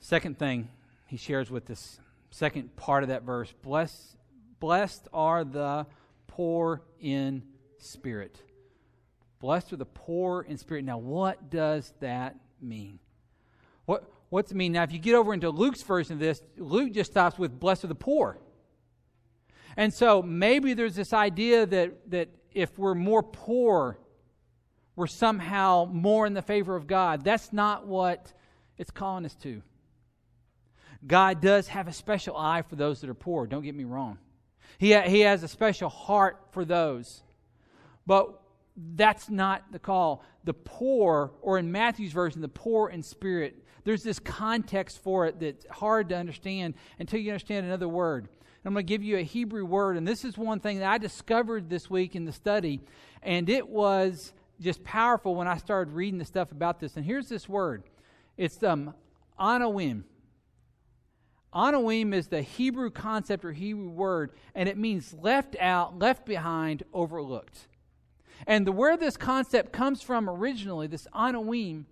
Second 0.00 0.38
thing 0.38 0.68
he 1.06 1.16
shares 1.16 1.50
with 1.50 1.66
this 1.66 2.00
second 2.30 2.74
part 2.76 3.02
of 3.02 3.08
that 3.08 3.22
verse 3.22 3.54
blessed, 3.62 4.16
blessed 4.60 5.08
are 5.12 5.44
the 5.44 5.86
poor 6.26 6.82
in 7.00 7.42
spirit. 7.78 8.42
Blessed 9.40 9.72
are 9.72 9.76
the 9.76 9.86
poor 9.86 10.42
in 10.42 10.58
spirit. 10.58 10.84
Now, 10.84 10.98
what 10.98 11.50
does 11.50 11.94
that 12.00 12.36
mean? 12.60 12.98
What, 13.86 14.10
what's 14.28 14.50
it 14.50 14.56
mean? 14.56 14.72
Now, 14.72 14.82
if 14.82 14.92
you 14.92 14.98
get 14.98 15.14
over 15.14 15.32
into 15.32 15.50
Luke's 15.50 15.82
version 15.82 16.14
of 16.14 16.18
this, 16.18 16.42
Luke 16.56 16.92
just 16.92 17.12
stops 17.12 17.38
with 17.38 17.58
blessed 17.58 17.84
are 17.84 17.88
the 17.88 17.94
poor. 17.94 18.38
And 19.76 19.94
so 19.94 20.22
maybe 20.22 20.74
there's 20.74 20.96
this 20.96 21.12
idea 21.12 21.64
that, 21.66 22.10
that 22.10 22.28
if 22.52 22.76
we're 22.76 22.96
more 22.96 23.22
poor 23.22 23.98
we're 24.98 25.06
somehow 25.06 25.88
more 25.92 26.26
in 26.26 26.34
the 26.34 26.42
favor 26.42 26.74
of 26.74 26.88
God. 26.88 27.22
That's 27.22 27.52
not 27.52 27.86
what 27.86 28.32
it's 28.76 28.90
calling 28.90 29.24
us 29.24 29.36
to. 29.36 29.62
God 31.06 31.40
does 31.40 31.68
have 31.68 31.86
a 31.86 31.92
special 31.92 32.36
eye 32.36 32.62
for 32.62 32.74
those 32.74 33.00
that 33.00 33.08
are 33.08 33.14
poor, 33.14 33.46
don't 33.46 33.62
get 33.62 33.76
me 33.76 33.84
wrong. 33.84 34.18
He, 34.76 34.92
ha- 34.92 35.08
he 35.08 35.20
has 35.20 35.44
a 35.44 35.48
special 35.48 35.88
heart 35.88 36.48
for 36.50 36.64
those. 36.64 37.22
But 38.06 38.40
that's 38.76 39.30
not 39.30 39.70
the 39.70 39.78
call. 39.78 40.24
The 40.42 40.54
poor, 40.54 41.30
or 41.42 41.58
in 41.58 41.70
Matthew's 41.70 42.12
version, 42.12 42.40
the 42.40 42.48
poor 42.48 42.88
in 42.88 43.04
spirit, 43.04 43.64
there's 43.84 44.02
this 44.02 44.18
context 44.18 45.00
for 45.00 45.26
it 45.26 45.38
that's 45.38 45.64
hard 45.70 46.08
to 46.08 46.16
understand 46.16 46.74
until 46.98 47.20
you 47.20 47.30
understand 47.30 47.66
another 47.66 47.88
word. 47.88 48.28
I'm 48.64 48.74
going 48.74 48.84
to 48.84 48.88
give 48.88 49.04
you 49.04 49.16
a 49.16 49.22
Hebrew 49.22 49.64
word, 49.64 49.96
and 49.96 50.06
this 50.06 50.24
is 50.24 50.36
one 50.36 50.58
thing 50.58 50.80
that 50.80 50.90
I 50.90 50.98
discovered 50.98 51.70
this 51.70 51.88
week 51.88 52.16
in 52.16 52.24
the 52.24 52.32
study, 52.32 52.80
and 53.22 53.48
it 53.48 53.68
was 53.68 54.32
just 54.60 54.82
powerful 54.84 55.34
when 55.34 55.46
I 55.46 55.56
started 55.56 55.92
reading 55.92 56.18
the 56.18 56.24
stuff 56.24 56.52
about 56.52 56.80
this. 56.80 56.96
And 56.96 57.04
here's 57.04 57.28
this 57.28 57.48
word 57.48 57.84
it's 58.36 58.62
um, 58.62 58.94
anawim. 59.38 60.04
Anawim 61.54 62.12
is 62.12 62.28
the 62.28 62.42
Hebrew 62.42 62.90
concept 62.90 63.44
or 63.44 63.52
Hebrew 63.52 63.88
word, 63.88 64.32
and 64.54 64.68
it 64.68 64.76
means 64.76 65.14
left 65.14 65.56
out, 65.58 65.98
left 65.98 66.26
behind, 66.26 66.82
overlooked. 66.92 67.68
And 68.46 68.66
the 68.66 68.72
where 68.72 68.96
this 68.96 69.16
concept 69.16 69.72
comes 69.72 70.02
from 70.02 70.28
originally, 70.28 70.86
this 70.86 71.08
anawim, 71.14 71.84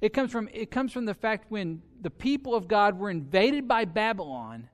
it 0.00 0.12
comes 0.12 0.30
from 0.30 0.48
it 0.52 0.70
comes 0.70 0.92
from 0.92 1.06
the 1.06 1.14
fact 1.14 1.50
when 1.50 1.82
the 2.00 2.10
people 2.10 2.54
of 2.54 2.68
God 2.68 2.98
were 2.98 3.10
invaded 3.10 3.66
by 3.66 3.84
Babylon 3.84 4.68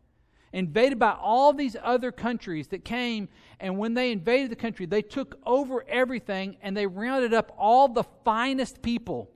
invaded 0.55 1.01
by 1.01 1.11
all 1.11 1.53
these 1.53 1.77
other 1.83 2.13
countries 2.13 2.69
that 2.69 2.85
came. 2.85 3.29
And 3.59 3.77
when 3.77 3.95
they 3.95 4.13
invaded 4.13 4.53
the 4.53 4.57
country, 4.57 4.87
they 4.87 5.03
took 5.03 5.39
over 5.45 5.85
everything 5.89 6.57
and 6.63 6.77
they 6.77 6.87
rounded 6.87 7.35
up 7.35 7.53
all 7.59 7.89
the 7.89 8.05
finest 8.25 8.81
people 8.81 9.31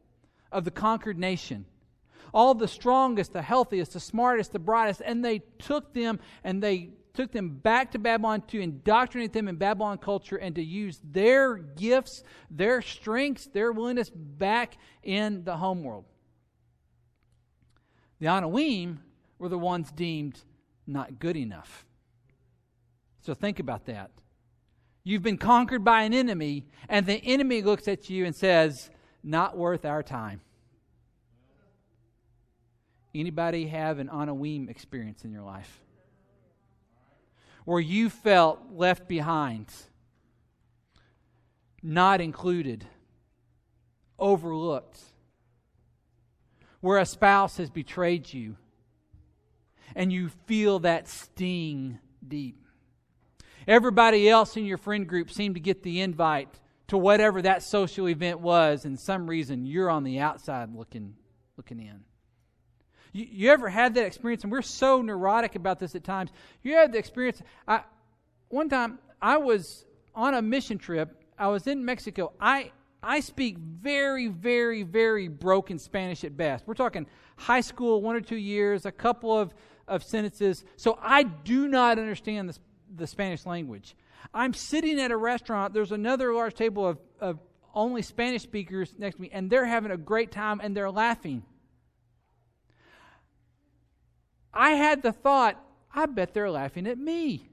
of 0.52 0.64
the 0.64 0.70
conquered 0.70 1.18
nation. 1.18 1.66
All 2.32 2.54
the 2.54 2.68
strongest, 2.68 3.32
the 3.32 3.42
healthiest, 3.42 3.94
the 3.94 4.00
smartest, 4.00 4.52
the 4.52 4.60
brightest. 4.60 5.02
And 5.04 5.24
they 5.24 5.40
took 5.58 5.92
them 5.92 6.20
and 6.44 6.62
they 6.62 6.90
took 7.14 7.32
them 7.32 7.48
back 7.48 7.90
to 7.92 7.98
Babylon 7.98 8.42
to 8.48 8.60
indoctrinate 8.60 9.32
them 9.32 9.48
in 9.48 9.56
Babylon 9.56 9.98
culture 9.98 10.36
and 10.36 10.54
to 10.54 10.62
use 10.62 11.00
their 11.02 11.56
gifts, 11.56 12.22
their 12.48 12.80
strengths, 12.80 13.46
their 13.46 13.72
willingness 13.72 14.08
back 14.14 14.78
in 15.02 15.42
the 15.42 15.56
homeworld. 15.56 16.04
The 18.20 18.26
Anawim 18.26 18.98
were 19.40 19.48
the 19.48 19.58
ones 19.58 19.90
deemed 19.90 20.40
not 20.88 21.18
good 21.18 21.36
enough. 21.36 21.84
So 23.20 23.34
think 23.34 23.60
about 23.60 23.86
that. 23.86 24.10
You've 25.04 25.22
been 25.22 25.38
conquered 25.38 25.84
by 25.84 26.02
an 26.02 26.14
enemy, 26.14 26.66
and 26.88 27.06
the 27.06 27.22
enemy 27.24 27.62
looks 27.62 27.88
at 27.88 28.10
you 28.10 28.24
and 28.24 28.34
says, 28.34 28.90
Not 29.22 29.56
worth 29.56 29.84
our 29.84 30.02
time. 30.02 30.40
Anybody 33.14 33.66
have 33.68 33.98
an 33.98 34.08
Anawim 34.08 34.68
experience 34.68 35.24
in 35.24 35.32
your 35.32 35.42
life? 35.42 35.80
Where 37.64 37.80
you 37.80 38.10
felt 38.10 38.60
left 38.72 39.08
behind, 39.08 39.66
not 41.82 42.20
included, 42.20 42.86
overlooked, 44.18 45.00
where 46.80 46.98
a 46.98 47.06
spouse 47.06 47.56
has 47.58 47.70
betrayed 47.70 48.32
you 48.32 48.56
and 49.94 50.12
you 50.12 50.30
feel 50.46 50.80
that 50.80 51.08
sting 51.08 51.98
deep. 52.26 52.64
Everybody 53.66 54.28
else 54.28 54.56
in 54.56 54.64
your 54.64 54.78
friend 54.78 55.06
group 55.06 55.30
seemed 55.30 55.54
to 55.56 55.60
get 55.60 55.82
the 55.82 56.00
invite 56.00 56.48
to 56.88 56.96
whatever 56.96 57.42
that 57.42 57.62
social 57.62 58.08
event 58.08 58.40
was, 58.40 58.84
and 58.84 58.98
some 58.98 59.28
reason 59.28 59.66
you're 59.66 59.90
on 59.90 60.04
the 60.04 60.20
outside 60.20 60.74
looking 60.74 61.14
looking 61.56 61.80
in. 61.80 62.00
You, 63.12 63.26
you 63.30 63.50
ever 63.50 63.68
had 63.68 63.94
that 63.94 64.06
experience? 64.06 64.42
And 64.42 64.52
we're 64.52 64.62
so 64.62 65.02
neurotic 65.02 65.54
about 65.54 65.78
this 65.78 65.94
at 65.94 66.04
times. 66.04 66.30
You 66.62 66.74
had 66.74 66.92
the 66.92 66.98
experience. 66.98 67.42
I, 67.66 67.82
one 68.48 68.68
time 68.68 68.98
I 69.20 69.36
was 69.36 69.84
on 70.14 70.34
a 70.34 70.42
mission 70.42 70.78
trip. 70.78 71.22
I 71.38 71.48
was 71.48 71.66
in 71.66 71.84
Mexico. 71.84 72.32
I 72.40 72.72
I 73.02 73.20
speak 73.20 73.58
very, 73.58 74.26
very, 74.26 74.82
very 74.82 75.28
broken 75.28 75.78
Spanish 75.78 76.24
at 76.24 76.36
best. 76.36 76.66
We're 76.66 76.74
talking 76.74 77.06
high 77.36 77.60
school, 77.60 78.02
one 78.02 78.16
or 78.16 78.20
two 78.20 78.36
years, 78.36 78.86
a 78.86 78.92
couple 78.92 79.36
of, 79.38 79.54
of 79.88 80.04
sentences. 80.04 80.64
So 80.76 80.98
I 81.02 81.22
do 81.22 81.68
not 81.68 81.98
understand 81.98 82.48
the, 82.48 82.58
the 82.94 83.06
Spanish 83.06 83.46
language. 83.46 83.96
I'm 84.32 84.54
sitting 84.54 85.00
at 85.00 85.10
a 85.10 85.16
restaurant. 85.16 85.74
There's 85.74 85.92
another 85.92 86.32
large 86.32 86.54
table 86.54 86.86
of, 86.86 86.98
of 87.20 87.38
only 87.74 88.02
Spanish 88.02 88.42
speakers 88.42 88.94
next 88.98 89.16
to 89.16 89.22
me, 89.22 89.30
and 89.32 89.50
they're 89.50 89.64
having 89.64 89.90
a 89.90 89.96
great 89.96 90.30
time 90.30 90.60
and 90.62 90.76
they're 90.76 90.90
laughing. 90.90 91.42
I 94.52 94.70
had 94.70 95.02
the 95.02 95.12
thought, 95.12 95.62
I 95.94 96.06
bet 96.06 96.34
they're 96.34 96.50
laughing 96.50 96.86
at 96.86 96.98
me. 96.98 97.48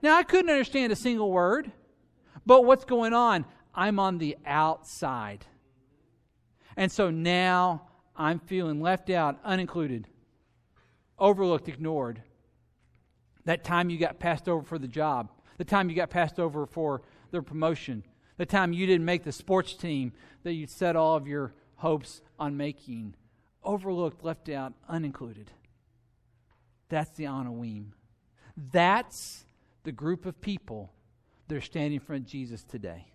Now, 0.00 0.16
I 0.16 0.22
couldn't 0.22 0.50
understand 0.50 0.92
a 0.92 0.96
single 0.96 1.30
word, 1.30 1.70
but 2.44 2.64
what's 2.64 2.84
going 2.84 3.12
on? 3.12 3.44
I'm 3.74 3.98
on 3.98 4.18
the 4.18 4.36
outside. 4.44 5.44
And 6.76 6.90
so 6.90 7.10
now 7.10 7.88
I'm 8.16 8.40
feeling 8.40 8.80
left 8.80 9.10
out, 9.10 9.44
unincluded, 9.44 10.04
overlooked, 11.22 11.68
ignored. 11.68 12.20
That 13.44 13.64
time 13.64 13.88
you 13.88 13.98
got 13.98 14.18
passed 14.18 14.48
over 14.48 14.62
for 14.62 14.78
the 14.78 14.88
job, 14.88 15.30
the 15.56 15.64
time 15.64 15.88
you 15.88 15.96
got 15.96 16.10
passed 16.10 16.38
over 16.38 16.66
for 16.66 17.02
the 17.30 17.40
promotion, 17.40 18.04
the 18.36 18.44
time 18.44 18.72
you 18.72 18.86
didn't 18.86 19.04
make 19.04 19.22
the 19.22 19.32
sports 19.32 19.74
team 19.74 20.12
that 20.42 20.54
you 20.54 20.66
set 20.66 20.96
all 20.96 21.16
of 21.16 21.28
your 21.28 21.54
hopes 21.76 22.20
on 22.38 22.56
making. 22.56 23.14
Overlooked, 23.62 24.24
left 24.24 24.48
out, 24.48 24.72
unincluded. 24.90 25.46
That's 26.88 27.10
the 27.10 27.24
Anawim. 27.24 27.92
That's 28.56 29.44
the 29.84 29.92
group 29.92 30.26
of 30.26 30.40
people 30.40 30.92
that 31.46 31.56
are 31.56 31.60
standing 31.60 31.94
in 31.94 32.00
front 32.00 32.24
of 32.24 32.30
Jesus 32.30 32.64
today. 32.64 33.06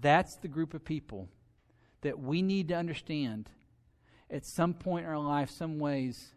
That's 0.00 0.36
the 0.36 0.48
group 0.48 0.72
of 0.72 0.84
people 0.84 1.28
that 2.00 2.18
we 2.18 2.40
need 2.42 2.68
to 2.68 2.74
understand 2.74 3.50
at 4.30 4.44
some 4.44 4.74
point 4.74 5.04
in 5.04 5.10
our 5.10 5.18
life, 5.18 5.50
some 5.50 5.78
ways, 5.78 6.32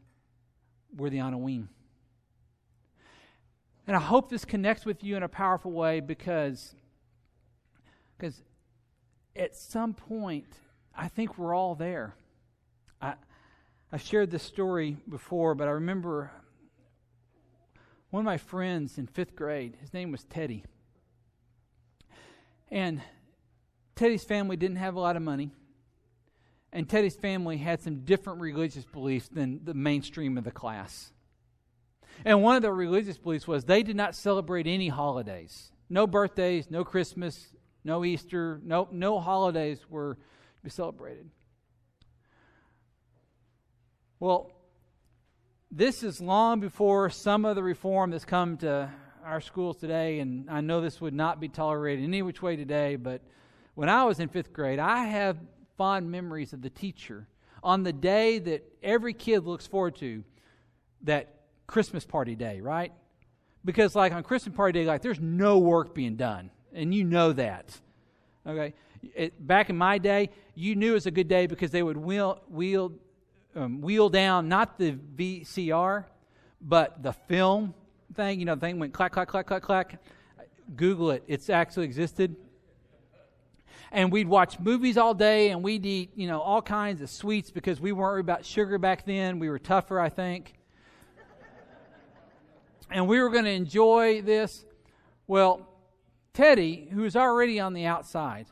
we're 0.95 1.09
the 1.09 1.17
Anawim. 1.17 1.67
And 3.87 3.95
I 3.95 3.99
hope 3.99 4.29
this 4.29 4.43
connects 4.43 4.85
with 4.85 5.03
you 5.03 5.15
in 5.15 5.23
a 5.23 5.29
powerful 5.29 5.71
way 5.71 6.01
because, 6.01 6.75
because 8.17 8.43
at 9.35 9.55
some 9.55 9.93
point, 9.93 10.45
I 10.95 11.07
think 11.07 11.37
we're 11.37 11.55
all 11.55 11.75
there. 11.75 12.15
I, 13.01 13.13
I've 13.91 14.01
shared 14.01 14.29
this 14.29 14.43
story 14.43 14.97
before, 15.09 15.55
but 15.55 15.67
I 15.67 15.71
remember 15.71 16.31
one 18.09 18.21
of 18.21 18.25
my 18.25 18.37
friends 18.37 18.97
in 18.97 19.07
fifth 19.07 19.35
grade, 19.35 19.77
his 19.79 19.93
name 19.93 20.11
was 20.11 20.23
Teddy. 20.25 20.63
And 22.69 23.01
Teddy's 23.95 24.23
family 24.23 24.57
didn't 24.57 24.77
have 24.77 24.95
a 24.95 24.99
lot 24.99 25.15
of 25.15 25.21
money. 25.21 25.51
And 26.73 26.87
Teddy's 26.87 27.15
family 27.15 27.57
had 27.57 27.81
some 27.81 28.01
different 28.01 28.41
religious 28.41 28.85
beliefs 28.85 29.29
than 29.29 29.61
the 29.63 29.73
mainstream 29.73 30.37
of 30.37 30.43
the 30.43 30.51
class. 30.51 31.11
And 32.25 32.43
one 32.43 32.55
of 32.55 32.61
their 32.61 32.73
religious 32.73 33.17
beliefs 33.17 33.47
was 33.47 33.63
they 33.63 33.83
did 33.83 33.95
not 33.95 34.15
celebrate 34.15 34.67
any 34.67 34.89
holidays. 34.89 35.71
No 35.89 36.07
birthdays, 36.07 36.69
no 36.69 36.83
Christmas, 36.83 37.53
no 37.83 38.03
Easter, 38.03 38.59
no, 38.63 38.87
no 38.91 39.19
holidays 39.19 39.79
were 39.89 40.15
to 40.15 40.63
be 40.63 40.69
celebrated. 40.69 41.29
Well, 44.19 44.51
this 45.71 46.03
is 46.03 46.19
long 46.19 46.59
before 46.59 47.09
some 47.09 47.45
of 47.45 47.55
the 47.55 47.63
reform 47.63 48.11
that's 48.11 48.25
come 48.25 48.57
to 48.57 48.91
our 49.23 49.41
schools 49.41 49.77
today, 49.77 50.19
and 50.19 50.49
I 50.49 50.61
know 50.61 50.81
this 50.81 50.99
would 50.99 51.13
not 51.13 51.39
be 51.39 51.49
tolerated 51.49 52.03
any 52.03 52.21
which 52.21 52.41
way 52.41 52.55
today, 52.55 52.95
but 52.95 53.21
when 53.75 53.89
I 53.89 54.05
was 54.05 54.19
in 54.19 54.27
fifth 54.29 54.53
grade, 54.53 54.79
I 54.79 55.05
have 55.05 55.37
fond 55.77 56.11
memories 56.11 56.53
of 56.53 56.61
the 56.61 56.69
teacher 56.69 57.27
on 57.63 57.83
the 57.83 57.93
day 57.93 58.39
that 58.39 58.63
every 58.83 59.13
kid 59.13 59.45
looks 59.45 59.67
forward 59.67 59.95
to, 59.97 60.23
that 61.03 61.35
Christmas 61.67 62.05
party 62.05 62.35
day, 62.35 62.61
right? 62.61 62.91
Because, 63.63 63.95
like, 63.95 64.13
on 64.13 64.23
Christmas 64.23 64.55
party 64.55 64.79
day, 64.79 64.85
like, 64.85 65.01
there's 65.01 65.19
no 65.19 65.57
work 65.57 65.93
being 65.93 66.15
done, 66.15 66.49
and 66.73 66.93
you 66.93 67.03
know 67.03 67.33
that. 67.33 67.77
Okay? 68.45 68.73
It, 69.15 69.45
back 69.45 69.69
in 69.69 69.77
my 69.77 69.97
day, 69.97 70.29
you 70.55 70.75
knew 70.75 70.91
it 70.91 70.95
was 70.95 71.05
a 71.05 71.11
good 71.11 71.27
day 71.27 71.47
because 71.47 71.71
they 71.71 71.83
would 71.83 71.97
wheel, 71.97 72.41
wheel, 72.49 72.93
um, 73.55 73.81
wheel 73.81 74.09
down 74.09 74.47
not 74.47 74.77
the 74.77 74.93
VCR, 74.93 76.05
but 76.61 77.03
the 77.03 77.13
film 77.13 77.73
thing. 78.15 78.39
You 78.39 78.45
know, 78.45 78.55
the 78.55 78.61
thing 78.61 78.79
went 78.79 78.93
clack, 78.93 79.11
clack, 79.11 79.27
clack, 79.27 79.47
clack, 79.47 79.61
clack. 79.61 80.01
Google 80.75 81.11
it. 81.11 81.23
It's 81.27 81.49
actually 81.49 81.85
existed 81.85 82.35
and 83.91 84.11
we'd 84.11 84.27
watch 84.27 84.59
movies 84.59 84.97
all 84.97 85.13
day 85.13 85.49
and 85.49 85.63
we'd 85.63 85.85
eat, 85.85 86.11
you 86.15 86.27
know, 86.27 86.41
all 86.41 86.61
kinds 86.61 87.01
of 87.01 87.09
sweets 87.09 87.51
because 87.51 87.79
we 87.79 87.91
weren't 87.91 88.19
about 88.19 88.45
sugar 88.45 88.77
back 88.77 89.05
then. 89.05 89.39
We 89.39 89.49
were 89.49 89.59
tougher, 89.59 89.99
I 89.99 90.09
think. 90.09 90.53
and 92.91 93.07
we 93.07 93.19
were 93.19 93.29
going 93.29 93.45
to 93.45 93.51
enjoy 93.51 94.21
this. 94.21 94.65
Well, 95.25 95.67
Teddy, 96.33 96.87
who 96.91 97.01
was 97.01 97.15
already 97.15 97.59
on 97.59 97.73
the 97.73 97.85
outside, 97.85 98.47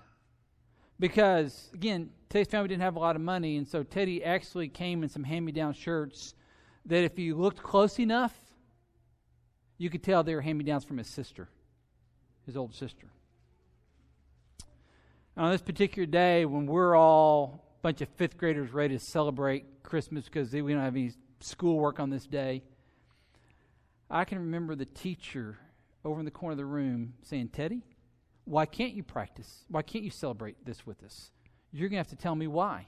because, 1.00 1.70
again, 1.74 2.10
Teddy's 2.30 2.48
family 2.48 2.70
didn't 2.70 2.82
have 2.82 2.96
a 2.96 3.00
lot 3.00 3.16
of 3.16 3.22
money, 3.22 3.58
and 3.58 3.68
so 3.68 3.84
Teddy 3.84 4.24
actually 4.24 4.70
came 4.70 5.04
in 5.04 5.10
some 5.10 5.24
hand 5.24 5.46
me 5.46 5.52
down 5.52 5.74
shirts 5.74 6.34
that 6.86 7.04
if 7.04 7.20
you 7.20 7.36
looked 7.36 7.62
close 7.62 8.00
enough, 8.00 8.34
you 9.78 9.90
could 9.90 10.04
tell 10.04 10.24
they 10.24 10.36
were 10.36 10.42
hand 10.42 10.58
me 10.58 10.64
downs 10.64 10.86
from 10.86 10.98
his 10.98 11.08
sister, 11.08 11.50
his 12.46 12.56
old 12.56 12.74
sister 12.74 13.08
on 15.38 15.52
this 15.52 15.62
particular 15.62 16.06
day 16.06 16.46
when 16.46 16.66
we're 16.66 16.96
all 16.96 17.66
a 17.80 17.82
bunch 17.82 18.02
of 18.02 18.10
fifth 18.10 18.38
graders 18.38 18.72
ready 18.72 18.98
to 18.98 19.04
celebrate 19.04 19.84
Christmas 19.84 20.26
because 20.26 20.54
we 20.54 20.62
don't 20.74 20.82
have 20.82 20.96
any 20.96 21.12
schoolwork 21.42 22.00
on 22.00 22.10
this 22.10 22.26
day, 22.26 22.64
I 24.10 24.24
can 24.24 24.40
remember 24.40 24.76
the 24.76 24.86
teacher 24.86 25.58
over 26.06 26.20
in 26.20 26.26
the 26.26 26.32
corner 26.32 26.54
of 26.54 26.58
the 26.58 26.66
room 26.66 27.16
saying, 27.24 27.50
Teddy, 27.50 27.84
why 28.46 28.66
can't 28.66 28.94
you 28.94 29.04
practice? 29.04 29.66
Why 29.68 29.82
can't 29.82 30.04
you 30.04 30.12
celebrate 30.12 30.64
this 30.66 30.86
with 30.86 31.04
us? 31.04 31.32
You're 31.72 31.90
going 31.90 32.04
to 32.04 32.10
have 32.10 32.18
to 32.18 32.24
tell 32.24 32.36
me 32.36 32.48
why. 32.48 32.88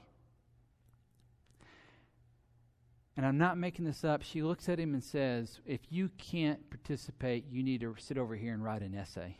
And 3.16 3.26
I'm 3.26 3.36
not 3.36 3.58
making 3.58 3.84
this 3.84 4.04
up. 4.04 4.22
She 4.22 4.42
looks 4.42 4.68
at 4.68 4.78
him 4.78 4.94
and 4.94 5.02
says, 5.02 5.58
If 5.66 5.80
you 5.90 6.08
can't 6.16 6.70
participate, 6.70 7.46
you 7.50 7.64
need 7.64 7.80
to 7.80 7.96
sit 7.98 8.16
over 8.16 8.36
here 8.36 8.54
and 8.54 8.62
write 8.62 8.82
an 8.82 8.94
essay. 8.94 9.36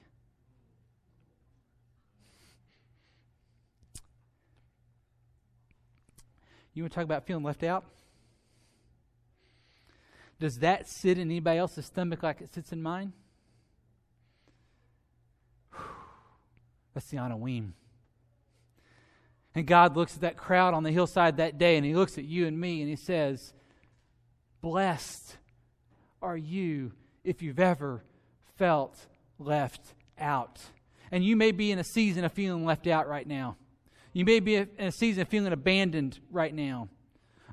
You 6.74 6.82
want 6.82 6.92
to 6.92 6.96
talk 6.96 7.04
about 7.04 7.26
feeling 7.26 7.44
left 7.44 7.62
out? 7.62 7.84
Does 10.40 10.58
that 10.58 10.88
sit 10.88 11.18
in 11.18 11.28
anybody 11.30 11.58
else's 11.58 11.86
stomach 11.86 12.22
like 12.22 12.40
it 12.40 12.52
sits 12.54 12.72
in 12.72 12.82
mine? 12.82 13.12
That's 16.94 17.10
the 17.10 17.16
Anawim. 17.16 17.72
And 19.54 19.66
God 19.66 19.96
looks 19.96 20.14
at 20.14 20.20
that 20.20 20.36
crowd 20.36 20.74
on 20.74 20.84
the 20.84 20.92
hillside 20.92 21.38
that 21.38 21.58
day 21.58 21.76
and 21.76 21.84
He 21.84 21.94
looks 21.94 22.18
at 22.18 22.24
you 22.24 22.46
and 22.46 22.58
me 22.58 22.80
and 22.80 22.88
He 22.88 22.96
says, 22.96 23.52
Blessed 24.60 25.36
are 26.22 26.36
you 26.36 26.92
if 27.24 27.42
you've 27.42 27.58
ever 27.58 28.04
felt 28.56 28.96
left 29.38 29.94
out. 30.18 30.60
And 31.10 31.24
you 31.24 31.36
may 31.36 31.52
be 31.52 31.72
in 31.72 31.78
a 31.78 31.84
season 31.84 32.24
of 32.24 32.32
feeling 32.32 32.64
left 32.64 32.86
out 32.86 33.08
right 33.08 33.26
now. 33.26 33.56
You 34.12 34.24
may 34.24 34.40
be 34.40 34.56
in 34.56 34.68
a 34.78 34.92
season 34.92 35.22
of 35.22 35.28
feeling 35.28 35.52
abandoned 35.52 36.18
right 36.30 36.54
now, 36.54 36.88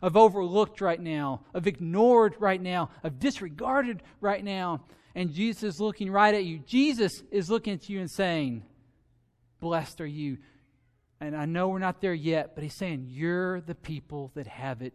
of 0.02 0.18
overlooked 0.18 0.82
right 0.82 1.00
now, 1.00 1.41
of 1.54 1.68
ignored 1.68 2.36
right 2.39 2.62
now, 2.62 2.89
of 3.04 3.20
disregarded 3.20 4.02
right 4.22 4.44
now. 4.44 4.84
And 5.13 5.32
Jesus 5.32 5.63
is 5.63 5.80
looking 5.80 6.12
right 6.12 6.34
at 6.34 6.44
you. 6.44 6.60
Jesus 6.60 7.24
is 7.32 7.50
looking 7.50 7.74
at 7.74 7.89
you 7.89 8.00
and 8.00 8.10
saying, 8.10 8.63
Blessed 9.60 10.02
are 10.02 10.08
you. 10.08 10.38
And 11.22 11.36
I 11.36 11.46
know 11.46 11.70
we're 11.70 11.80
not 11.80 12.02
there 12.02 12.13
yet, 12.13 12.56
but 12.56 12.63
he's 12.63 12.76
saying, 12.76 13.08
You're 13.10 13.62
the 13.62 13.76
people 13.76 14.32
that 14.36 14.48
have 14.48 14.82
it 14.82 14.94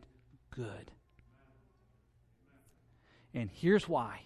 good. 0.50 0.90
And 3.32 3.48
here's 3.50 3.88
why 3.88 4.22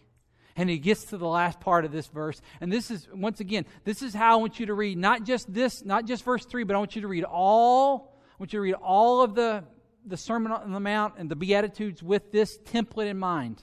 and 0.57 0.71
he 0.71 0.79
gets 0.79 1.05
to 1.07 1.19
the 1.19 1.27
last 1.27 1.61
part 1.61 1.85
of 1.85 1.93
this 1.93 2.07
verse. 2.07 2.41
And 2.61 2.73
this 2.73 2.91
is, 2.91 3.09
once 3.13 3.41
again, 3.41 3.67
this 3.85 4.03
is 4.03 4.15
how 4.15 4.35
I 4.35 4.41
want 4.41 4.61
you 4.61 4.67
to 4.67 4.75
read 4.75 4.99
not 4.99 5.25
just 5.25 5.53
this, 5.53 5.85
not 5.85 6.07
just 6.07 6.25
verse 6.25 6.45
3, 6.45 6.65
but 6.65 6.77
I 6.77 6.79
want 6.79 6.95
you 6.95 7.03
to 7.03 7.09
read 7.09 7.25
all, 7.25 8.17
I 8.31 8.37
want 8.39 8.53
you 8.53 8.59
to 8.59 8.63
read 8.63 8.75
all 8.75 9.23
of 9.23 9.35
the, 9.35 9.65
the 10.07 10.17
Sermon 10.17 10.53
on 10.53 10.73
the 10.73 10.81
Mount 10.81 11.15
and 11.19 11.29
the 11.29 11.37
Beatitudes 11.37 12.03
with 12.03 12.31
this 12.31 12.59
template 12.59 13.09
in 13.09 13.19
mind. 13.19 13.63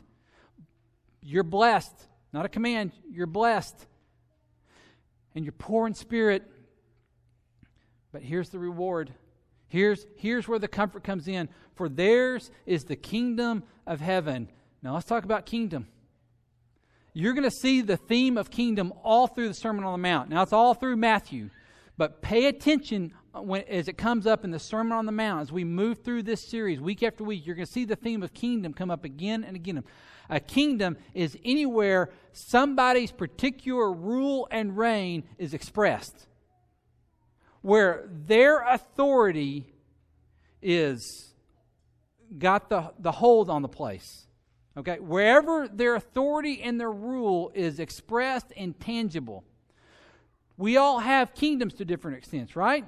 You're 1.22 1.44
blessed. 1.44 1.96
not 2.34 2.46
a 2.46 2.50
command. 2.50 2.92
You're 3.10 3.28
blessed. 3.28 3.88
And 5.34 5.46
you're 5.46 5.54
poor 5.54 5.88
in 5.88 5.94
spirit. 5.94 6.44
But 8.12 8.22
here's 8.22 8.50
the 8.50 8.60
reward. 8.60 9.14
Here's, 9.68 10.06
here's 10.18 10.48
where 10.48 10.60
the 10.60 10.68
comfort 10.68 11.04
comes 11.04 11.30
in. 11.30 11.48
For 11.76 11.88
theirs 11.88 12.52
is 12.66 12.84
the 12.84 12.98
kingdom 12.98 13.64
of 13.88 14.02
heaven. 14.02 14.50
Now 14.84 14.96
let's 14.96 15.06
talk 15.06 15.24
about 15.24 15.46
kingdom. 15.46 15.88
You're 17.13 17.34
going 17.34 17.50
to 17.50 17.56
see 17.56 17.82
the 17.82 17.97
theme 17.97 18.38
of 18.38 18.50
kingdom 18.50 18.93
all 19.04 19.28
through 19.28 19.50
the 19.50 19.54
Sermon 19.54 19.84
on 19.84 19.91
the 19.91 20.08
Mount. 20.08 20.30
Now 20.30 20.43
it's 20.43 20.54
all 20.54 20.74
through 20.74 20.95
Matthew. 20.95 21.50
But 21.97 22.21
pay 22.21 22.47
attention 22.47 23.13
uh, 23.36 23.41
when, 23.41 23.63
as 23.63 23.88
it 23.88 23.97
comes 23.97 24.26
up 24.26 24.43
in 24.45 24.52
the 24.52 24.60
Sermon 24.60 24.93
on 24.93 25.06
the 25.06 25.12
Mount, 25.12 25.41
as 25.41 25.52
we 25.52 25.63
move 25.63 26.04
through 26.04 26.24
this 26.24 26.50
series 26.50 26.80
week 26.80 27.04
after 27.04 27.24
week, 27.24 27.45
you're 27.45 27.56
going 27.56 27.65
to 27.65 27.71
see 27.71 27.86
the 27.86 27.95
theme 27.95 28.24
of 28.24 28.34
kingdom 28.34 28.74
come 28.74 28.89
up 28.89 29.04
again 29.04 29.43
and 29.43 29.56
again. 29.56 29.84
A 30.30 30.39
kingdom 30.39 30.97
is 31.13 31.38
anywhere 31.43 32.10
somebody's 32.32 33.12
particular 33.12 33.91
rule 33.91 34.47
and 34.50 34.78
reign 34.78 35.26
is 35.38 35.54
expressed, 35.54 36.28
where 37.62 38.10
their 38.10 38.62
authority 38.62 39.74
is 40.62 41.34
got 42.38 42.69
the, 42.69 42.93
the 43.00 43.12
hold 43.12 43.50
on 43.50 43.62
the 43.62 43.67
place. 43.67 44.28
Okay? 44.78 45.00
Wherever 45.00 45.68
their 45.68 45.96
authority 45.96 46.62
and 46.62 46.80
their 46.80 46.92
rule 46.92 47.52
is 47.54 47.80
expressed 47.80 48.54
and 48.56 48.80
tangible. 48.80 49.44
We 50.58 50.78
all 50.78 51.00
have 51.00 51.34
kingdoms 51.34 51.74
to 51.76 51.86
different 51.86 52.18
extents, 52.18 52.56
right? 52.56 52.86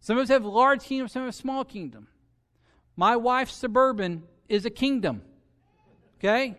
Some 0.00 0.18
of 0.18 0.24
us 0.24 0.28
have 0.30 0.44
large 0.44 0.82
kingdoms, 0.82 1.12
some 1.12 1.24
have 1.24 1.34
small 1.34 1.64
kingdom. 1.64 2.08
My 2.96 3.16
wife's 3.16 3.54
suburban 3.54 4.24
is 4.48 4.66
a 4.66 4.70
kingdom. 4.70 5.22
Okay? 6.18 6.56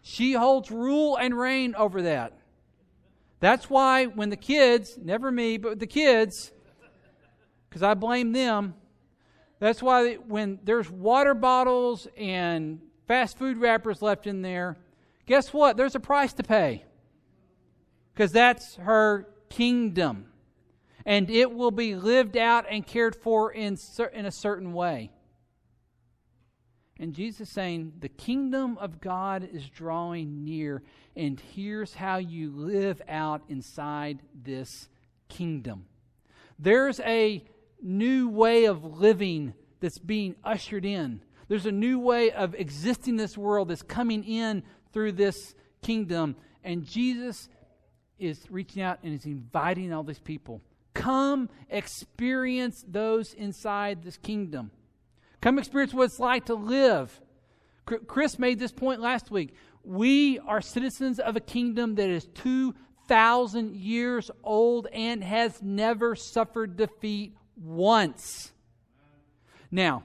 She 0.00 0.32
holds 0.32 0.70
rule 0.70 1.16
and 1.16 1.38
reign 1.38 1.74
over 1.74 2.02
that. 2.02 2.38
That's 3.40 3.68
why 3.68 4.06
when 4.06 4.30
the 4.30 4.36
kids, 4.36 4.98
never 5.02 5.30
me, 5.30 5.58
but 5.58 5.78
the 5.80 5.86
kids, 5.86 6.52
because 7.68 7.82
I 7.82 7.94
blame 7.94 8.32
them, 8.32 8.74
that's 9.58 9.82
why 9.82 10.14
when 10.14 10.58
there's 10.64 10.90
water 10.90 11.34
bottles 11.34 12.08
and 12.16 12.80
fast 13.06 13.38
food 13.38 13.58
wrappers 13.58 14.02
left 14.02 14.26
in 14.26 14.42
there, 14.42 14.76
guess 15.26 15.52
what? 15.52 15.76
There's 15.76 15.94
a 15.94 16.00
price 16.00 16.32
to 16.34 16.42
pay. 16.42 16.84
Because 18.12 18.32
that's 18.32 18.76
her 18.76 19.28
kingdom 19.48 20.26
and 21.04 21.30
it 21.30 21.52
will 21.52 21.70
be 21.70 21.94
lived 21.94 22.36
out 22.36 22.66
and 22.70 22.86
cared 22.86 23.16
for 23.16 23.52
in, 23.52 23.76
in 24.12 24.26
a 24.26 24.30
certain 24.30 24.72
way. 24.72 25.10
And 26.98 27.14
Jesus 27.14 27.50
saying, 27.50 27.94
The 27.98 28.08
kingdom 28.08 28.78
of 28.78 29.00
God 29.00 29.48
is 29.52 29.68
drawing 29.68 30.44
near, 30.44 30.82
and 31.16 31.40
here's 31.54 31.94
how 31.94 32.18
you 32.18 32.52
live 32.52 33.02
out 33.08 33.42
inside 33.48 34.20
this 34.34 34.88
kingdom. 35.28 35.86
There's 36.58 37.00
a 37.00 37.44
new 37.80 38.28
way 38.28 38.66
of 38.66 38.84
living 38.84 39.54
that's 39.80 39.98
being 39.98 40.36
ushered 40.44 40.84
in. 40.84 41.22
There's 41.52 41.66
a 41.66 41.70
new 41.70 41.98
way 41.98 42.30
of 42.30 42.54
existing 42.54 43.12
in 43.12 43.16
this 43.18 43.36
world 43.36 43.68
that's 43.68 43.82
coming 43.82 44.24
in 44.24 44.62
through 44.94 45.12
this 45.12 45.54
kingdom. 45.82 46.34
And 46.64 46.82
Jesus 46.82 47.46
is 48.18 48.40
reaching 48.48 48.82
out 48.82 49.00
and 49.02 49.12
is 49.12 49.26
inviting 49.26 49.92
all 49.92 50.02
these 50.02 50.18
people 50.18 50.62
Come 50.94 51.50
experience 51.68 52.82
those 52.88 53.34
inside 53.34 54.02
this 54.02 54.16
kingdom. 54.16 54.70
Come 55.42 55.58
experience 55.58 55.92
what 55.92 56.04
it's 56.04 56.18
like 56.18 56.46
to 56.46 56.54
live. 56.54 57.20
Chris 57.84 58.38
made 58.38 58.58
this 58.58 58.72
point 58.72 59.02
last 59.02 59.30
week. 59.30 59.54
We 59.84 60.38
are 60.38 60.62
citizens 60.62 61.20
of 61.20 61.36
a 61.36 61.40
kingdom 61.40 61.96
that 61.96 62.08
is 62.08 62.28
2,000 62.32 63.76
years 63.76 64.30
old 64.42 64.86
and 64.90 65.22
has 65.22 65.60
never 65.60 66.16
suffered 66.16 66.78
defeat 66.78 67.36
once. 67.56 68.52
Now, 69.70 70.04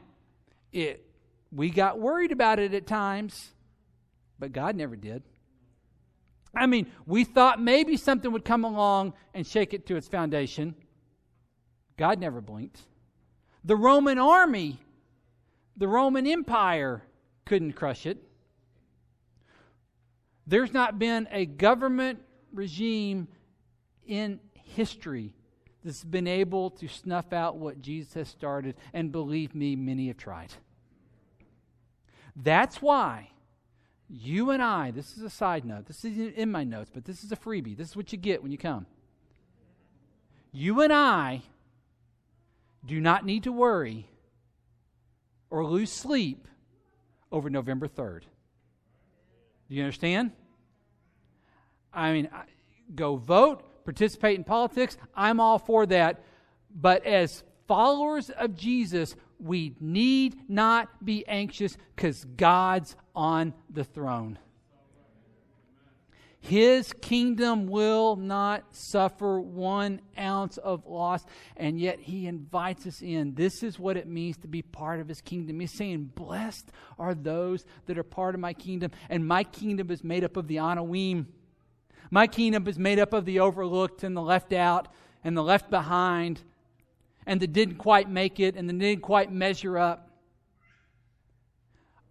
it, 0.73 1.06
we 1.51 1.69
got 1.69 1.99
worried 1.99 2.31
about 2.31 2.59
it 2.59 2.73
at 2.73 2.87
times, 2.87 3.51
but 4.39 4.51
God 4.51 4.75
never 4.75 4.95
did. 4.95 5.23
I 6.55 6.65
mean, 6.65 6.91
we 7.05 7.23
thought 7.23 7.61
maybe 7.61 7.97
something 7.97 8.31
would 8.31 8.45
come 8.45 8.63
along 8.63 9.13
and 9.33 9.45
shake 9.45 9.73
it 9.73 9.85
to 9.87 9.95
its 9.95 10.07
foundation. 10.07 10.75
God 11.97 12.19
never 12.19 12.41
blinked. 12.41 12.81
The 13.63 13.75
Roman 13.75 14.17
army, 14.17 14.79
the 15.75 15.87
Roman 15.87 16.25
Empire 16.25 17.03
couldn't 17.45 17.73
crush 17.73 18.05
it. 18.05 18.17
There's 20.45 20.73
not 20.73 20.97
been 20.97 21.27
a 21.31 21.45
government 21.45 22.19
regime 22.53 23.27
in 24.05 24.39
history 24.53 25.33
that's 25.83 26.03
been 26.03 26.27
able 26.27 26.69
to 26.71 26.87
snuff 26.87 27.33
out 27.33 27.57
what 27.57 27.81
Jesus 27.81 28.13
has 28.13 28.29
started, 28.29 28.75
and 28.93 29.11
believe 29.11 29.53
me, 29.53 29.75
many 29.75 30.07
have 30.07 30.17
tried. 30.17 30.51
That's 32.41 32.81
why 32.81 33.31
you 34.09 34.51
and 34.51 34.61
I, 34.61 34.91
this 34.91 35.17
is 35.17 35.23
a 35.23 35.29
side 35.29 35.65
note, 35.65 35.87
this 35.87 36.05
isn't 36.05 36.35
in 36.35 36.51
my 36.51 36.63
notes, 36.63 36.91
but 36.93 37.03
this 37.03 37.23
is 37.23 37.31
a 37.31 37.35
freebie. 37.35 37.75
This 37.75 37.89
is 37.89 37.95
what 37.95 38.11
you 38.11 38.17
get 38.17 38.41
when 38.41 38.51
you 38.51 38.57
come. 38.57 38.85
You 40.51 40.81
and 40.81 40.93
I 40.93 41.41
do 42.85 43.01
not 43.01 43.25
need 43.25 43.43
to 43.43 43.51
worry 43.51 44.07
or 45.49 45.65
lose 45.65 45.91
sleep 45.91 46.47
over 47.31 47.49
November 47.49 47.87
3rd. 47.87 48.21
Do 49.69 49.75
you 49.75 49.83
understand? 49.83 50.31
I 51.93 52.13
mean, 52.13 52.29
go 52.95 53.17
vote, 53.17 53.83
participate 53.83 54.37
in 54.37 54.43
politics. 54.43 54.97
I'm 55.15 55.39
all 55.39 55.59
for 55.59 55.85
that. 55.87 56.23
But 56.73 57.05
as 57.05 57.43
followers 57.67 58.29
of 58.29 58.55
Jesus, 58.55 59.15
we 59.39 59.75
need 59.79 60.49
not 60.49 61.03
be 61.03 61.27
anxious 61.27 61.77
because 61.95 62.25
God's 62.25 62.95
on 63.15 63.53
the 63.69 63.83
throne. 63.83 64.39
His 66.39 66.93
kingdom 66.93 67.67
will 67.67 68.15
not 68.15 68.63
suffer 68.73 69.39
one 69.39 69.99
ounce 70.17 70.57
of 70.57 70.85
loss, 70.85 71.25
and 71.57 71.79
yet 71.79 71.99
He 71.99 72.25
invites 72.25 72.87
us 72.87 73.01
in. 73.01 73.33
This 73.33 73.63
is 73.63 73.77
what 73.77 73.97
it 73.97 74.07
means 74.07 74.37
to 74.37 74.47
be 74.47 74.61
part 74.61 75.01
of 75.01 75.09
His 75.09 75.19
kingdom. 75.19 75.59
He's 75.59 75.73
saying, 75.73 76.11
Blessed 76.15 76.71
are 76.97 77.13
those 77.13 77.65
that 77.87 77.97
are 77.97 78.03
part 78.03 78.33
of 78.33 78.39
my 78.39 78.53
kingdom, 78.53 78.91
and 79.09 79.27
my 79.27 79.43
kingdom 79.43 79.91
is 79.91 80.05
made 80.05 80.23
up 80.23 80.37
of 80.37 80.47
the 80.47 80.55
Anawim. 80.55 81.25
My 82.11 82.27
kingdom 82.27 82.65
is 82.67 82.79
made 82.79 82.99
up 82.99 83.11
of 83.11 83.25
the 83.25 83.41
overlooked 83.41 84.03
and 84.03 84.15
the 84.15 84.21
left 84.21 84.53
out 84.53 84.87
and 85.25 85.35
the 85.35 85.43
left 85.43 85.69
behind 85.69 86.43
and 87.27 87.41
that 87.41 87.53
didn't 87.53 87.75
quite 87.75 88.09
make 88.09 88.39
it 88.39 88.55
and 88.55 88.67
that 88.67 88.79
didn't 88.79 89.03
quite 89.03 89.31
measure 89.31 89.77
up. 89.77 90.09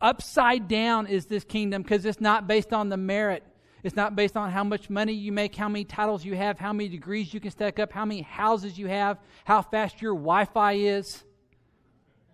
Upside 0.01 0.69
down 0.69 1.07
is 1.07 1.25
this 1.27 1.43
kingdom 1.43 1.83
because 1.83 2.05
it's 2.05 2.21
not 2.21 2.47
based 2.47 2.73
on 2.73 2.91
the 2.91 2.99
merit. 2.99 3.43
It's 3.83 3.97
not 3.97 4.15
based 4.15 4.37
on 4.37 4.51
how 4.51 4.63
much 4.63 4.91
money 4.91 5.15
you 5.15 5.33
make, 5.33 5.55
how 5.55 5.69
many 5.69 5.85
titles 5.85 6.25
you 6.25 6.37
have, 6.37 6.59
how 6.59 6.73
many 6.73 6.89
degrees 6.89 7.33
you 7.33 7.41
can 7.41 7.51
stack 7.51 7.79
up, 7.79 7.93
how 7.93 8.05
many 8.05 8.21
houses 8.21 8.79
you 8.79 8.89
have, 8.89 9.19
how 9.45 9.63
fast 9.63 10.03
your 10.03 10.13
Wi 10.13 10.45
Fi 10.45 10.73
is. 10.75 11.25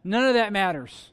None 0.02 0.24
of 0.24 0.34
that 0.34 0.52
matters. 0.52 1.12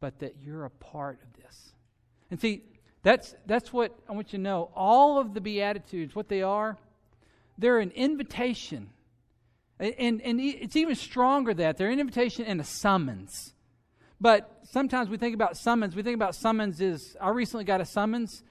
But 0.00 0.20
that 0.20 0.36
you're 0.40 0.64
a 0.64 0.70
part 0.70 1.18
of 1.22 1.42
this. 1.42 1.72
And 2.30 2.40
see, 2.40 2.62
that's, 3.02 3.34
that's 3.46 3.72
what 3.72 3.96
I 4.08 4.12
want 4.12 4.32
you 4.32 4.38
to 4.38 4.42
know. 4.42 4.70
All 4.74 5.18
of 5.18 5.34
the 5.34 5.40
Beatitudes, 5.40 6.14
what 6.14 6.28
they 6.28 6.42
are, 6.42 6.76
they're 7.56 7.78
an 7.78 7.90
invitation. 7.92 8.90
And, 9.78 10.20
and 10.22 10.40
it's 10.40 10.74
even 10.74 10.96
stronger 10.96 11.54
that 11.54 11.76
they're 11.76 11.90
an 11.90 12.00
invitation 12.00 12.44
and 12.44 12.60
a 12.60 12.64
summons. 12.64 13.54
But 14.20 14.60
sometimes 14.64 15.08
we 15.08 15.16
think 15.16 15.34
about 15.34 15.56
summons. 15.56 15.94
We 15.94 16.02
think 16.02 16.16
about 16.16 16.34
summons 16.34 16.80
is 16.80 17.16
I 17.20 17.30
recently 17.30 17.64
got 17.64 17.80
a 17.80 17.84
summons. 17.84 18.42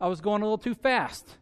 I 0.00 0.08
was 0.08 0.20
going 0.20 0.42
a 0.42 0.44
little 0.44 0.58
too 0.58 0.74
fast. 0.74 1.38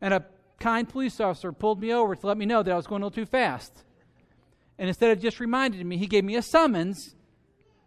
And 0.00 0.12
a 0.12 0.24
kind 0.60 0.86
police 0.88 1.20
officer 1.20 1.52
pulled 1.52 1.80
me 1.80 1.92
over 1.92 2.14
to 2.14 2.26
let 2.26 2.36
me 2.36 2.44
know 2.44 2.62
that 2.62 2.70
I 2.70 2.76
was 2.76 2.86
going 2.86 3.02
a 3.02 3.06
little 3.06 3.22
too 3.22 3.26
fast. 3.26 3.84
And 4.78 4.88
instead 4.88 5.10
of 5.10 5.20
just 5.20 5.40
reminding 5.40 5.88
me, 5.88 5.96
he 5.96 6.06
gave 6.06 6.24
me 6.24 6.36
a 6.36 6.42
summons, 6.42 7.14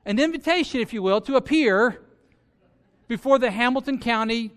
an 0.06 0.20
invitation, 0.20 0.82
if 0.82 0.92
you 0.92 1.04
will, 1.04 1.22
to 1.22 1.36
appear 1.36 2.02
before 3.12 3.38
the 3.38 3.52
Hamilton 3.52 4.00
County 4.00 4.52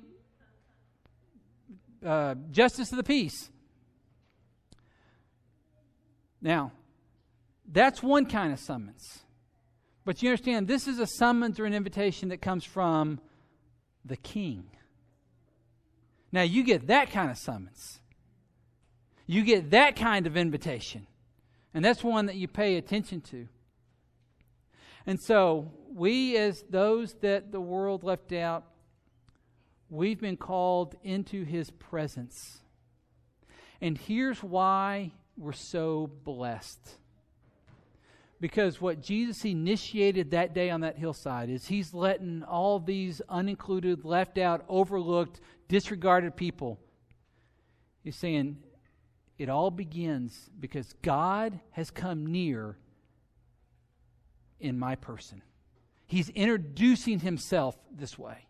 uh, 2.06 2.36
Justice 2.52 2.92
of 2.92 2.96
the 2.96 3.02
Peace. 3.02 3.50
Now, 6.40 6.70
that's 7.66 8.00
one 8.00 8.26
kind 8.26 8.52
of 8.52 8.60
summons. 8.60 9.24
But 10.04 10.22
you 10.22 10.30
understand, 10.30 10.68
this 10.68 10.86
is 10.86 11.00
a 11.00 11.06
summons 11.18 11.58
or 11.58 11.64
an 11.64 11.74
invitation 11.74 12.28
that 12.28 12.40
comes 12.40 12.64
from 12.64 13.18
the 14.04 14.16
king. 14.16 14.66
Now, 16.30 16.42
you 16.42 16.62
get 16.62 16.86
that 16.86 17.10
kind 17.10 17.32
of 17.32 17.38
summons. 17.38 17.98
You 19.26 19.42
get 19.42 19.72
that 19.72 19.96
kind 19.96 20.28
of 20.28 20.36
invitation. 20.36 21.08
And 21.74 21.84
that's 21.84 22.04
one 22.04 22.26
that 22.26 22.36
you 22.36 22.46
pay 22.46 22.76
attention 22.76 23.20
to. 23.32 23.48
And 25.06 25.20
so, 25.20 25.72
we, 25.94 26.37
as 26.37 26.64
those 26.68 27.14
that 27.20 27.52
the 27.52 27.61
world 27.61 28.02
left 28.02 28.33
out, 28.33 28.64
we've 29.88 30.20
been 30.20 30.37
called 30.37 30.96
into 31.04 31.44
his 31.44 31.70
presence. 31.70 32.61
And 33.80 33.96
here's 33.96 34.42
why 34.42 35.12
we're 35.37 35.52
so 35.52 36.11
blessed. 36.24 36.98
Because 38.40 38.80
what 38.80 39.00
Jesus 39.00 39.44
initiated 39.44 40.33
that 40.33 40.52
day 40.52 40.68
on 40.68 40.80
that 40.80 40.98
hillside 40.98 41.48
is 41.48 41.68
he's 41.68 41.94
letting 41.94 42.42
all 42.42 42.80
these 42.80 43.22
unincluded, 43.30 44.04
left 44.04 44.37
out, 44.37 44.64
overlooked, 44.68 45.40
disregarded 45.68 46.37
people. 46.37 46.80
He's 48.02 48.16
saying 48.16 48.59
it 49.38 49.48
all 49.48 49.70
begins 49.70 50.50
because 50.59 50.92
God 51.02 51.61
has 51.70 51.90
come 51.90 52.26
near 52.26 52.76
in 54.59 54.78
my 54.78 54.96
person. 54.96 55.40
He's 56.06 56.28
introducing 56.30 57.20
himself 57.20 57.76
this 57.90 58.18
way. 58.18 58.46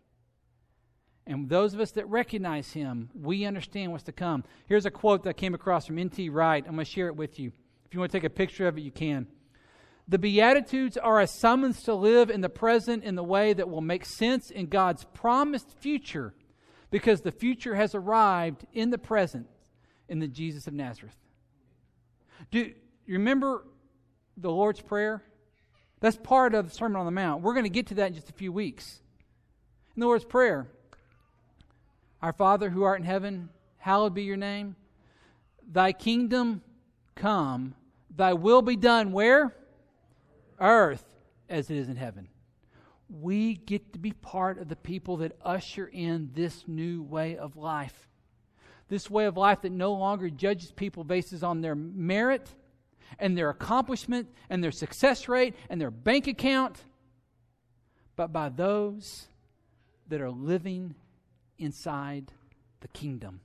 And 1.27 1.49
those 1.49 1.73
of 1.73 1.79
us 1.79 1.91
that 1.91 2.07
recognize 2.07 2.73
him, 2.73 3.09
we 3.19 3.45
understand 3.45 3.91
what's 3.91 4.03
to 4.03 4.11
come. 4.11 4.43
Here's 4.67 4.85
a 4.85 4.91
quote 4.91 5.23
that 5.23 5.37
came 5.37 5.55
across 5.55 5.87
from 5.87 5.97
N.T. 5.97 6.29
Wright. 6.29 6.63
I'm 6.65 6.75
going 6.75 6.85
to 6.85 6.91
share 6.91 7.07
it 7.07 7.15
with 7.15 7.39
you. 7.39 7.51
If 7.85 7.93
you 7.93 7.99
want 7.99 8.11
to 8.11 8.17
take 8.17 8.25
a 8.25 8.29
picture 8.29 8.67
of 8.67 8.77
it, 8.77 8.81
you 8.81 8.91
can. 8.91 9.27
The 10.07 10.19
Beatitudes 10.19 10.97
are 10.97 11.19
a 11.19 11.25
summons 11.25 11.81
to 11.83 11.95
live 11.95 12.29
in 12.29 12.41
the 12.41 12.49
present 12.49 13.03
in 13.03 13.15
the 13.15 13.23
way 13.23 13.53
that 13.53 13.69
will 13.69 13.81
make 13.81 14.05
sense 14.05 14.51
in 14.51 14.67
God's 14.67 15.03
promised 15.03 15.71
future 15.79 16.35
because 16.91 17.21
the 17.21 17.31
future 17.31 17.73
has 17.73 17.95
arrived 17.95 18.67
in 18.71 18.91
the 18.91 18.99
present 18.99 19.47
in 20.07 20.19
the 20.19 20.27
Jesus 20.27 20.67
of 20.67 20.73
Nazareth. 20.73 21.15
Do 22.51 22.59
you 22.59 22.73
remember 23.07 23.65
the 24.37 24.51
Lord's 24.51 24.81
Prayer? 24.81 25.23
That's 25.99 26.17
part 26.17 26.53
of 26.53 26.69
the 26.69 26.75
Sermon 26.75 26.97
on 26.97 27.05
the 27.05 27.11
Mount. 27.11 27.41
We're 27.41 27.53
going 27.53 27.65
to 27.65 27.69
get 27.69 27.87
to 27.87 27.95
that 27.95 28.07
in 28.07 28.13
just 28.13 28.29
a 28.29 28.33
few 28.33 28.51
weeks. 28.51 29.01
In 29.95 30.01
the 30.01 30.05
Lord's 30.05 30.25
Prayer, 30.25 30.67
Our 32.21 32.33
Father 32.33 32.69
who 32.69 32.83
art 32.83 32.99
in 32.99 33.05
heaven, 33.05 33.49
hallowed 33.77 34.13
be 34.13 34.23
your 34.23 34.37
name. 34.37 34.75
Thy 35.71 35.93
kingdom 35.93 36.61
come, 37.15 37.75
thy 38.15 38.33
will 38.33 38.61
be 38.61 38.75
done 38.75 39.11
where? 39.13 39.55
Earth 40.59 41.05
as 41.49 41.69
it 41.69 41.77
is 41.77 41.89
in 41.89 41.95
heaven. 41.95 42.27
We 43.09 43.55
get 43.55 43.93
to 43.93 43.99
be 43.99 44.11
part 44.11 44.57
of 44.57 44.67
the 44.67 44.75
people 44.75 45.17
that 45.17 45.37
usher 45.41 45.87
in 45.87 46.31
this 46.33 46.67
new 46.67 47.03
way 47.03 47.37
of 47.37 47.55
life. 47.55 48.09
This 48.89 49.09
way 49.09 49.25
of 49.25 49.37
life 49.37 49.61
that 49.61 49.71
no 49.71 49.93
longer 49.93 50.29
judges 50.29 50.71
people 50.71 51.03
based 51.03 51.43
on 51.43 51.61
their 51.61 51.75
merit 51.75 52.49
and 53.19 53.37
their 53.37 53.49
accomplishment 53.49 54.27
and 54.49 54.63
their 54.63 54.71
success 54.71 55.27
rate 55.27 55.55
and 55.69 55.79
their 55.79 55.91
bank 55.91 56.27
account, 56.27 56.77
but 58.15 58.31
by 58.31 58.49
those 58.49 59.27
that 60.07 60.21
are 60.21 60.31
living 60.31 60.95
inside 61.57 62.31
the 62.81 62.87
kingdom. 62.89 63.41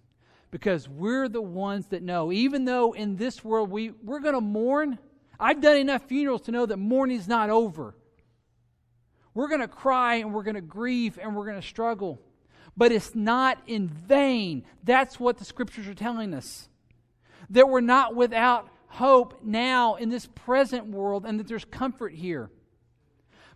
Because 0.51 0.88
we're 0.88 1.29
the 1.29 1.42
ones 1.42 1.87
that 1.87 2.03
know, 2.03 2.33
even 2.33 2.64
though 2.64 2.92
in 2.92 3.16
this 3.16 3.44
world 3.44 3.70
we, 3.70 3.90
we're 4.03 4.20
going 4.20 4.35
to 4.35 4.40
mourn, 4.40 4.99
I've 5.38 5.61
done 5.61 5.77
enough 5.77 6.03
funerals 6.05 6.42
to 6.42 6.53
know 6.53 6.66
that 6.66 6.77
mourning's 6.77 7.29
not 7.29 7.51
over. 7.51 7.94
We're 9.33 9.49
going 9.49 9.61
to 9.61 9.68
cry 9.68 10.16
and 10.16 10.35
we're 10.35 10.42
going 10.42 10.57
to 10.57 10.61
grieve 10.61 11.18
and 11.20 11.37
we're 11.37 11.46
going 11.46 11.61
to 11.61 11.66
struggle. 11.66 12.20
But 12.77 12.92
it's 12.92 13.14
not 13.14 13.59
in 13.66 13.88
vain. 13.88 14.64
That's 14.83 15.20
what 15.20 15.38
the 15.38 15.44
scriptures 15.44 15.87
are 15.87 15.94
telling 15.94 16.35
us. 16.35 16.68
That 17.51 17.68
we're 17.68 17.81
not 17.81 18.14
without 18.14 18.68
hope 19.01 19.41
now 19.43 19.95
in 19.95 20.11
this 20.11 20.27
present 20.27 20.87
world 20.87 21.25
and 21.25 21.41
that 21.41 21.49
there's 21.49 21.65
comfort 21.65 22.13
here. 22.13 22.51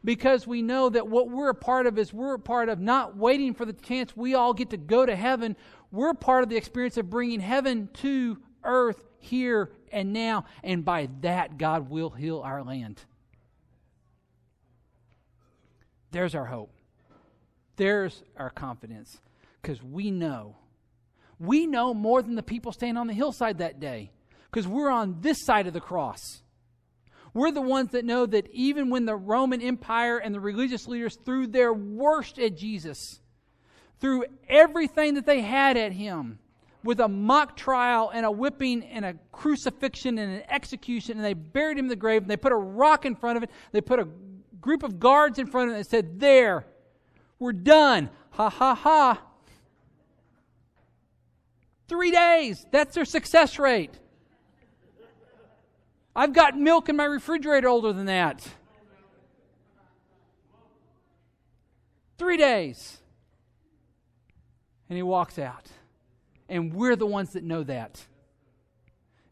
Because 0.02 0.46
we 0.46 0.62
know 0.62 0.88
that 0.88 1.06
what 1.06 1.28
we're 1.28 1.50
a 1.50 1.54
part 1.54 1.86
of 1.86 1.98
is 1.98 2.14
we're 2.14 2.34
a 2.34 2.38
part 2.38 2.70
of 2.70 2.80
not 2.80 3.18
waiting 3.18 3.52
for 3.52 3.66
the 3.66 3.74
chance 3.74 4.16
we 4.16 4.34
all 4.34 4.54
get 4.54 4.70
to 4.70 4.78
go 4.78 5.04
to 5.04 5.14
heaven. 5.14 5.54
We're 5.92 6.14
part 6.14 6.44
of 6.44 6.48
the 6.48 6.56
experience 6.56 6.96
of 6.96 7.10
bringing 7.10 7.40
heaven 7.40 7.90
to 8.00 8.38
earth 8.64 9.04
here 9.18 9.70
and 9.92 10.14
now. 10.14 10.46
And 10.62 10.82
by 10.82 11.10
that, 11.20 11.58
God 11.58 11.90
will 11.90 12.10
heal 12.10 12.40
our 12.40 12.62
land. 12.62 13.02
There's 16.10 16.34
our 16.34 16.46
hope. 16.46 16.72
There's 17.76 18.22
our 18.38 18.48
confidence. 18.50 19.20
Because 19.60 19.82
we 19.82 20.10
know. 20.10 20.56
We 21.38 21.66
know 21.66 21.92
more 21.92 22.22
than 22.22 22.34
the 22.34 22.42
people 22.42 22.72
standing 22.72 22.96
on 22.96 23.08
the 23.08 23.12
hillside 23.14 23.58
that 23.58 23.78
day 23.78 24.10
because 24.54 24.68
we're 24.68 24.88
on 24.88 25.16
this 25.20 25.44
side 25.44 25.66
of 25.66 25.72
the 25.72 25.80
cross. 25.80 26.40
We're 27.32 27.50
the 27.50 27.60
ones 27.60 27.90
that 27.90 28.04
know 28.04 28.24
that 28.24 28.48
even 28.52 28.88
when 28.88 29.04
the 29.04 29.16
Roman 29.16 29.60
Empire 29.60 30.18
and 30.18 30.32
the 30.32 30.38
religious 30.38 30.86
leaders 30.86 31.18
threw 31.24 31.48
their 31.48 31.72
worst 31.72 32.38
at 32.38 32.56
Jesus, 32.56 33.18
threw 34.00 34.24
everything 34.48 35.14
that 35.14 35.26
they 35.26 35.40
had 35.40 35.76
at 35.76 35.90
him, 35.90 36.38
with 36.84 37.00
a 37.00 37.08
mock 37.08 37.56
trial 37.56 38.12
and 38.14 38.24
a 38.24 38.30
whipping 38.30 38.84
and 38.84 39.04
a 39.04 39.16
crucifixion 39.32 40.18
and 40.18 40.32
an 40.36 40.42
execution, 40.48 41.16
and 41.16 41.24
they 41.24 41.34
buried 41.34 41.76
him 41.76 41.86
in 41.86 41.88
the 41.88 41.96
grave, 41.96 42.22
and 42.22 42.30
they 42.30 42.36
put 42.36 42.52
a 42.52 42.56
rock 42.56 43.04
in 43.04 43.16
front 43.16 43.36
of 43.36 43.42
it, 43.42 43.50
they 43.72 43.80
put 43.80 43.98
a 43.98 44.06
group 44.60 44.84
of 44.84 45.00
guards 45.00 45.40
in 45.40 45.48
front 45.48 45.70
of 45.70 45.74
it, 45.74 45.78
and 45.78 45.86
said, 45.86 46.20
There, 46.20 46.64
we're 47.40 47.52
done. 47.52 48.08
Ha 48.30 48.48
ha 48.50 48.74
ha. 48.76 49.20
Three 51.88 52.12
days. 52.12 52.64
That's 52.70 52.94
their 52.94 53.04
success 53.04 53.58
rate. 53.58 53.98
I've 56.16 56.32
got 56.32 56.56
milk 56.56 56.88
in 56.88 56.96
my 56.96 57.04
refrigerator 57.04 57.68
older 57.68 57.92
than 57.92 58.06
that. 58.06 58.46
Three 62.18 62.36
days. 62.36 62.98
And 64.88 64.96
he 64.96 65.02
walks 65.02 65.38
out. 65.38 65.68
And 66.48 66.72
we're 66.72 66.96
the 66.96 67.06
ones 67.06 67.32
that 67.32 67.42
know 67.42 67.64
that. 67.64 68.04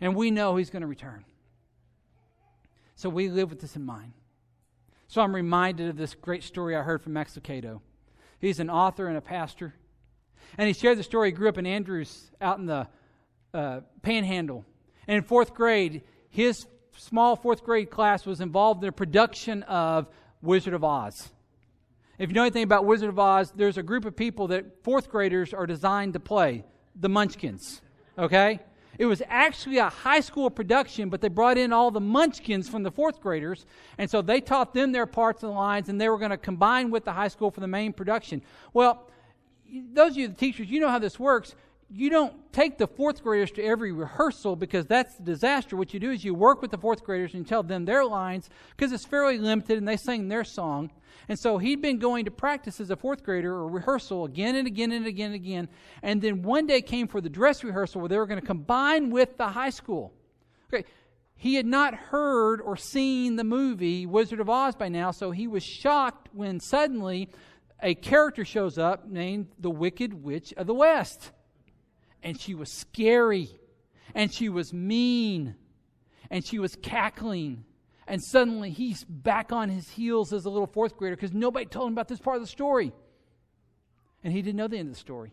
And 0.00 0.16
we 0.16 0.30
know 0.30 0.56
he's 0.56 0.70
going 0.70 0.80
to 0.80 0.88
return. 0.88 1.24
So 2.96 3.08
we 3.08 3.28
live 3.28 3.50
with 3.50 3.60
this 3.60 3.76
in 3.76 3.84
mind. 3.84 4.14
So 5.06 5.20
I'm 5.20 5.34
reminded 5.34 5.88
of 5.88 5.96
this 5.96 6.14
great 6.14 6.42
story 6.42 6.74
I 6.74 6.82
heard 6.82 7.02
from 7.02 7.12
Max 7.12 7.36
Lucado. 7.36 7.80
He's 8.40 8.58
an 8.58 8.70
author 8.70 9.06
and 9.06 9.16
a 9.16 9.20
pastor. 9.20 9.74
And 10.58 10.66
he 10.66 10.72
shared 10.72 10.98
the 10.98 11.02
story. 11.02 11.28
He 11.28 11.32
grew 11.32 11.48
up 11.48 11.58
in 11.58 11.66
Andrews 11.66 12.30
out 12.40 12.58
in 12.58 12.66
the 12.66 12.88
uh, 13.54 13.80
panhandle. 14.02 14.64
And 15.06 15.18
in 15.18 15.22
fourth 15.22 15.54
grade, 15.54 16.02
his 16.30 16.66
small 16.96 17.36
fourth 17.36 17.64
grade 17.64 17.90
class 17.90 18.26
was 18.26 18.40
involved 18.40 18.82
in 18.82 18.88
a 18.88 18.92
production 18.92 19.62
of 19.64 20.08
Wizard 20.40 20.74
of 20.74 20.84
Oz. 20.84 21.30
If 22.18 22.28
you 22.30 22.34
know 22.34 22.42
anything 22.42 22.62
about 22.62 22.84
Wizard 22.84 23.08
of 23.08 23.18
Oz, 23.18 23.52
there's 23.54 23.78
a 23.78 23.82
group 23.82 24.04
of 24.04 24.14
people 24.14 24.48
that 24.48 24.84
fourth 24.84 25.10
graders 25.10 25.52
are 25.54 25.66
designed 25.66 26.12
to 26.12 26.20
play 26.20 26.64
the 26.94 27.08
Munchkins. 27.08 27.80
Okay? 28.18 28.60
It 28.98 29.06
was 29.06 29.22
actually 29.28 29.78
a 29.78 29.88
high 29.88 30.20
school 30.20 30.50
production, 30.50 31.08
but 31.08 31.20
they 31.20 31.28
brought 31.28 31.56
in 31.56 31.72
all 31.72 31.90
the 31.90 32.00
munchkins 32.00 32.68
from 32.68 32.82
the 32.82 32.90
fourth 32.90 33.20
graders, 33.20 33.64
and 33.96 34.08
so 34.08 34.20
they 34.20 34.40
taught 34.40 34.74
them 34.74 34.92
their 34.92 35.06
parts 35.06 35.42
and 35.42 35.52
lines, 35.52 35.88
and 35.88 36.00
they 36.00 36.08
were 36.08 36.18
going 36.18 36.30
to 36.30 36.36
combine 36.36 36.90
with 36.90 37.04
the 37.04 37.12
high 37.12 37.28
school 37.28 37.50
for 37.50 37.60
the 37.60 37.66
main 37.66 37.92
production. 37.92 38.42
Well, 38.74 39.08
those 39.92 40.12
of 40.12 40.18
you 40.18 40.28
the 40.28 40.34
teachers, 40.34 40.68
you 40.68 40.78
know 40.78 40.90
how 40.90 40.98
this 40.98 41.18
works 41.18 41.54
you 41.94 42.08
don't 42.08 42.32
take 42.52 42.78
the 42.78 42.86
fourth 42.86 43.22
graders 43.22 43.50
to 43.52 43.62
every 43.62 43.92
rehearsal 43.92 44.56
because 44.56 44.86
that's 44.86 45.14
the 45.16 45.22
disaster. 45.24 45.76
What 45.76 45.92
you 45.92 46.00
do 46.00 46.10
is 46.10 46.24
you 46.24 46.34
work 46.34 46.62
with 46.62 46.70
the 46.70 46.78
fourth 46.78 47.04
graders 47.04 47.34
and 47.34 47.46
tell 47.46 47.62
them 47.62 47.84
their 47.84 48.04
lines 48.04 48.48
because 48.74 48.92
it's 48.92 49.04
fairly 49.04 49.38
limited 49.38 49.76
and 49.76 49.86
they 49.86 49.98
sing 49.98 50.28
their 50.28 50.44
song. 50.44 50.90
And 51.28 51.38
so 51.38 51.58
he'd 51.58 51.82
been 51.82 51.98
going 51.98 52.24
to 52.24 52.30
practice 52.30 52.80
as 52.80 52.90
a 52.90 52.96
fourth 52.96 53.22
grader 53.22 53.52
or 53.52 53.68
rehearsal 53.68 54.24
again 54.24 54.56
and 54.56 54.66
again 54.66 54.90
and 54.92 55.06
again 55.06 55.26
and 55.26 55.34
again. 55.34 55.68
And 56.02 56.22
then 56.22 56.42
one 56.42 56.66
day 56.66 56.80
came 56.80 57.08
for 57.08 57.20
the 57.20 57.28
dress 57.28 57.62
rehearsal 57.62 58.00
where 58.00 58.08
they 58.08 58.16
were 58.16 58.26
going 58.26 58.40
to 58.40 58.46
combine 58.46 59.10
with 59.10 59.36
the 59.36 59.48
high 59.48 59.70
school. 59.70 60.14
Okay. 60.72 60.86
He 61.36 61.56
had 61.56 61.66
not 61.66 61.94
heard 61.94 62.60
or 62.60 62.76
seen 62.76 63.36
the 63.36 63.44
movie 63.44 64.06
Wizard 64.06 64.40
of 64.40 64.48
Oz 64.48 64.76
by 64.76 64.88
now, 64.88 65.10
so 65.10 65.30
he 65.30 65.46
was 65.46 65.62
shocked 65.62 66.28
when 66.32 66.60
suddenly 66.60 67.28
a 67.82 67.94
character 67.94 68.44
shows 68.44 68.78
up 68.78 69.08
named 69.08 69.48
the 69.58 69.70
Wicked 69.70 70.14
Witch 70.14 70.54
of 70.56 70.68
the 70.68 70.74
West 70.74 71.32
and 72.22 72.40
she 72.40 72.54
was 72.54 72.72
scary 72.72 73.48
and 74.14 74.32
she 74.32 74.48
was 74.48 74.72
mean 74.72 75.56
and 76.30 76.44
she 76.44 76.58
was 76.58 76.76
cackling. 76.76 77.64
And 78.06 78.22
suddenly 78.22 78.70
he's 78.70 79.04
back 79.04 79.52
on 79.52 79.68
his 79.68 79.88
heels 79.88 80.32
as 80.32 80.44
a 80.44 80.50
little 80.50 80.66
fourth 80.66 80.96
grader 80.96 81.16
because 81.16 81.32
nobody 81.32 81.66
told 81.66 81.88
him 81.88 81.94
about 81.94 82.08
this 82.08 82.18
part 82.18 82.36
of 82.36 82.42
the 82.42 82.48
story. 82.48 82.92
And 84.24 84.32
he 84.32 84.42
didn't 84.42 84.56
know 84.56 84.68
the 84.68 84.78
end 84.78 84.88
of 84.88 84.94
the 84.94 85.00
story. 85.00 85.32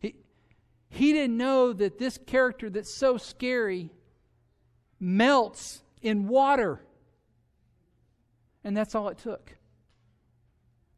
He, 0.00 0.16
he 0.88 1.12
didn't 1.12 1.36
know 1.36 1.72
that 1.72 1.98
this 1.98 2.18
character 2.18 2.70
that's 2.70 2.96
so 2.98 3.16
scary 3.16 3.90
melts 5.00 5.82
in 6.00 6.28
water. 6.28 6.80
And 8.64 8.76
that's 8.76 8.94
all 8.94 9.08
it 9.08 9.18
took. 9.18 9.56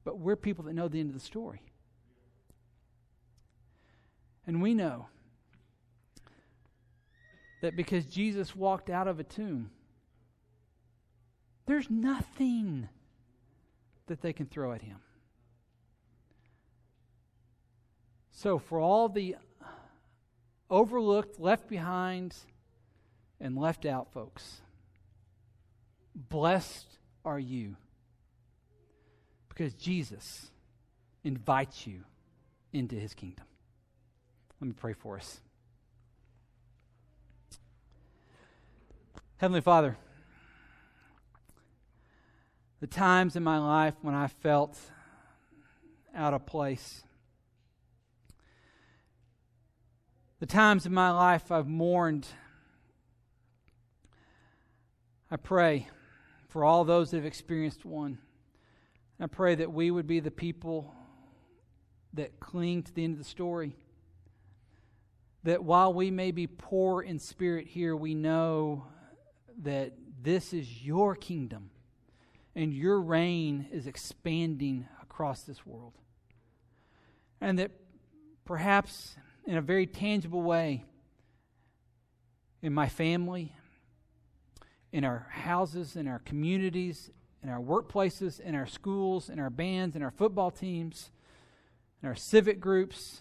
But 0.04 0.18
we're 0.18 0.36
people 0.36 0.64
that 0.64 0.74
know 0.74 0.88
the 0.88 1.00
end 1.00 1.10
of 1.10 1.14
the 1.14 1.24
story. 1.24 1.62
And 4.46 4.60
we 4.60 4.74
know 4.74 5.06
that 7.62 7.76
because 7.76 8.04
Jesus 8.04 8.54
walked 8.54 8.90
out 8.90 9.08
of 9.08 9.18
a 9.20 9.24
tomb, 9.24 9.70
There's 11.66 11.88
nothing 11.88 12.88
that 14.06 14.20
they 14.20 14.34
can 14.34 14.46
throw 14.46 14.72
at 14.72 14.82
him. 14.82 14.98
So, 18.30 18.58
for 18.58 18.78
all 18.78 19.08
the 19.08 19.36
overlooked, 20.68 21.40
left 21.40 21.68
behind, 21.68 22.36
and 23.40 23.56
left 23.56 23.86
out 23.86 24.12
folks, 24.12 24.60
blessed 26.14 26.98
are 27.24 27.38
you 27.38 27.76
because 29.48 29.72
Jesus 29.74 30.50
invites 31.22 31.86
you 31.86 32.00
into 32.72 32.96
his 32.96 33.14
kingdom. 33.14 33.46
Let 34.64 34.68
me 34.68 34.74
pray 34.80 34.94
for 34.94 35.18
us. 35.18 35.40
Heavenly 39.36 39.60
Father, 39.60 39.98
the 42.80 42.86
times 42.86 43.36
in 43.36 43.42
my 43.42 43.58
life 43.58 43.92
when 44.00 44.14
I 44.14 44.26
felt 44.26 44.78
out 46.14 46.32
of 46.32 46.46
place, 46.46 47.02
the 50.40 50.46
times 50.46 50.86
in 50.86 50.94
my 50.94 51.10
life 51.10 51.52
I've 51.52 51.68
mourned, 51.68 52.26
I 55.30 55.36
pray 55.36 55.88
for 56.48 56.64
all 56.64 56.86
those 56.86 57.10
that 57.10 57.18
have 57.18 57.26
experienced 57.26 57.84
one. 57.84 58.16
I 59.20 59.26
pray 59.26 59.56
that 59.56 59.70
we 59.70 59.90
would 59.90 60.06
be 60.06 60.20
the 60.20 60.30
people 60.30 60.94
that 62.14 62.40
cling 62.40 62.82
to 62.84 62.94
the 62.94 63.04
end 63.04 63.12
of 63.12 63.18
the 63.18 63.28
story. 63.28 63.76
That 65.44 65.62
while 65.62 65.92
we 65.92 66.10
may 66.10 66.30
be 66.30 66.46
poor 66.46 67.02
in 67.02 67.18
spirit 67.18 67.66
here, 67.66 67.94
we 67.94 68.14
know 68.14 68.86
that 69.62 69.92
this 70.22 70.52
is 70.52 70.82
your 70.82 71.14
kingdom 71.14 71.70
and 72.56 72.72
your 72.72 73.00
reign 73.00 73.68
is 73.70 73.86
expanding 73.86 74.88
across 75.02 75.42
this 75.42 75.66
world. 75.66 75.92
And 77.40 77.58
that 77.58 77.72
perhaps 78.44 79.16
in 79.46 79.56
a 79.56 79.62
very 79.62 79.86
tangible 79.86 80.42
way, 80.42 80.84
in 82.62 82.72
my 82.72 82.88
family, 82.88 83.54
in 84.92 85.04
our 85.04 85.26
houses, 85.30 85.96
in 85.96 86.08
our 86.08 86.20
communities, 86.20 87.10
in 87.42 87.50
our 87.50 87.60
workplaces, 87.60 88.40
in 88.40 88.54
our 88.54 88.66
schools, 88.66 89.28
in 89.28 89.38
our 89.38 89.50
bands, 89.50 89.94
in 89.94 90.02
our 90.02 90.10
football 90.10 90.50
teams, 90.50 91.10
in 92.02 92.08
our 92.08 92.14
civic 92.14 92.60
groups, 92.60 93.20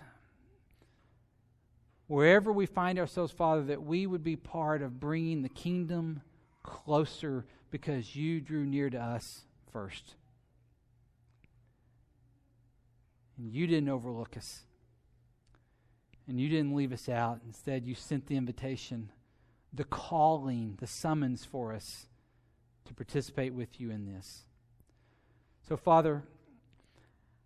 wherever 2.07 2.51
we 2.51 2.65
find 2.65 2.99
ourselves, 2.99 3.31
Father, 3.31 3.63
that 3.63 3.83
we 3.83 4.05
would 4.05 4.23
be 4.23 4.35
part 4.35 4.81
of 4.81 4.99
bringing 4.99 5.41
the 5.41 5.49
kingdom 5.49 6.21
closer 6.63 7.45
because 7.71 8.15
you 8.15 8.39
drew 8.39 8.65
near 8.65 8.89
to 8.89 8.99
us 8.99 9.41
first. 9.71 10.15
And 13.37 13.51
you 13.51 13.67
didn't 13.67 13.89
overlook 13.89 14.37
us. 14.37 14.61
And 16.27 16.39
you 16.39 16.47
didn't 16.47 16.75
leave 16.75 16.93
us 16.93 17.09
out. 17.09 17.41
Instead, 17.45 17.85
you 17.85 17.95
sent 17.95 18.27
the 18.27 18.37
invitation, 18.37 19.11
the 19.73 19.83
calling, 19.83 20.77
the 20.79 20.87
summons 20.87 21.43
for 21.43 21.73
us 21.73 22.05
to 22.85 22.93
participate 22.93 23.53
with 23.53 23.79
you 23.81 23.89
in 23.89 24.05
this. 24.05 24.43
So, 25.67 25.75
Father, 25.75 26.23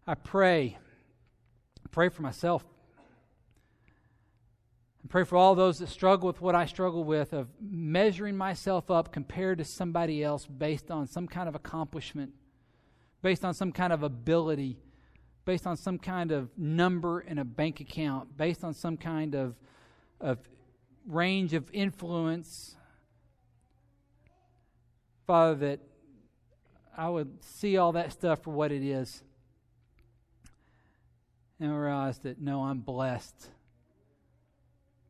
I 0.05 0.15
pray, 0.15 0.77
I 1.83 1.89
pray 1.89 2.09
for 2.09 2.21
myself 2.21 2.63
pray 5.07 5.23
for 5.23 5.37
all 5.37 5.55
those 5.55 5.79
that 5.79 5.89
struggle 5.89 6.27
with 6.27 6.41
what 6.41 6.55
I 6.55 6.65
struggle 6.65 7.03
with 7.03 7.33
of 7.33 7.47
measuring 7.61 8.35
myself 8.35 8.89
up 8.89 9.11
compared 9.11 9.57
to 9.59 9.65
somebody 9.65 10.23
else 10.23 10.45
based 10.45 10.91
on 10.91 11.07
some 11.07 11.27
kind 11.27 11.47
of 11.47 11.55
accomplishment, 11.55 12.33
based 13.21 13.45
on 13.45 13.53
some 13.53 13.71
kind 13.71 13.93
of 13.93 14.03
ability, 14.03 14.77
based 15.45 15.67
on 15.67 15.77
some 15.77 15.97
kind 15.97 16.31
of 16.31 16.49
number 16.57 17.21
in 17.21 17.37
a 17.37 17.45
bank 17.45 17.79
account, 17.79 18.35
based 18.37 18.63
on 18.63 18.73
some 18.73 18.97
kind 18.97 19.35
of, 19.35 19.55
of 20.19 20.39
range 21.05 21.53
of 21.53 21.69
influence. 21.73 22.75
Father, 25.25 25.55
that 25.55 25.79
I 26.97 27.09
would 27.09 27.43
see 27.43 27.77
all 27.77 27.91
that 27.93 28.11
stuff 28.11 28.43
for 28.43 28.51
what 28.51 28.71
it 28.71 28.83
is 28.83 29.21
and 31.59 31.77
realize 31.77 32.19
that 32.19 32.39
no, 32.39 32.63
I'm 32.63 32.79
blessed 32.79 33.49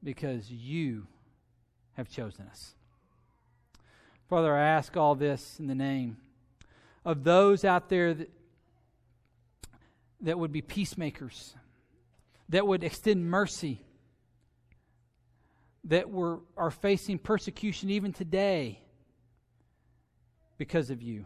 because 0.07 0.49
you 0.49 1.05
have 1.97 2.07
chosen 2.07 2.45
us. 2.49 2.75
Father, 4.29 4.55
I 4.55 4.65
ask 4.65 4.95
all 4.95 5.15
this 5.15 5.59
in 5.59 5.67
the 5.67 5.75
name 5.75 6.15
of 7.03 7.25
those 7.25 7.65
out 7.65 7.89
there 7.89 8.13
that, 8.13 8.29
that 10.21 10.39
would 10.39 10.53
be 10.53 10.61
peacemakers, 10.61 11.53
that 12.47 12.65
would 12.65 12.85
extend 12.85 13.29
mercy, 13.29 13.81
that 15.83 16.09
were, 16.09 16.39
are 16.55 16.71
facing 16.71 17.17
persecution 17.17 17.89
even 17.89 18.13
today 18.13 18.79
because 20.57 20.89
of 20.89 21.01
you. 21.01 21.25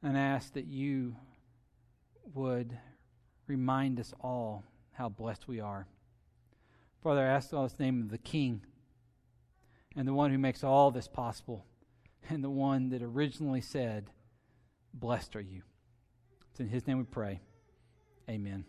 And 0.00 0.16
I 0.16 0.20
ask 0.20 0.52
that 0.52 0.66
you 0.68 1.16
would 2.34 2.78
remind 3.48 3.98
us 3.98 4.14
all 4.20 4.62
how 4.92 5.08
blessed 5.08 5.48
we 5.48 5.58
are. 5.58 5.88
Father, 7.02 7.22
I 7.22 7.28
ask 7.28 7.52
all 7.52 7.62
this 7.62 7.78
name 7.78 8.02
of 8.02 8.10
the 8.10 8.18
King 8.18 8.60
and 9.96 10.06
the 10.06 10.12
one 10.12 10.30
who 10.30 10.38
makes 10.38 10.62
all 10.62 10.90
this 10.90 11.08
possible 11.08 11.64
and 12.28 12.44
the 12.44 12.50
one 12.50 12.90
that 12.90 13.02
originally 13.02 13.62
said, 13.62 14.10
Blessed 14.92 15.34
are 15.36 15.40
you. 15.40 15.62
It's 16.50 16.60
in 16.60 16.68
his 16.68 16.86
name 16.86 16.98
we 16.98 17.04
pray. 17.04 17.40
Amen. 18.28 18.64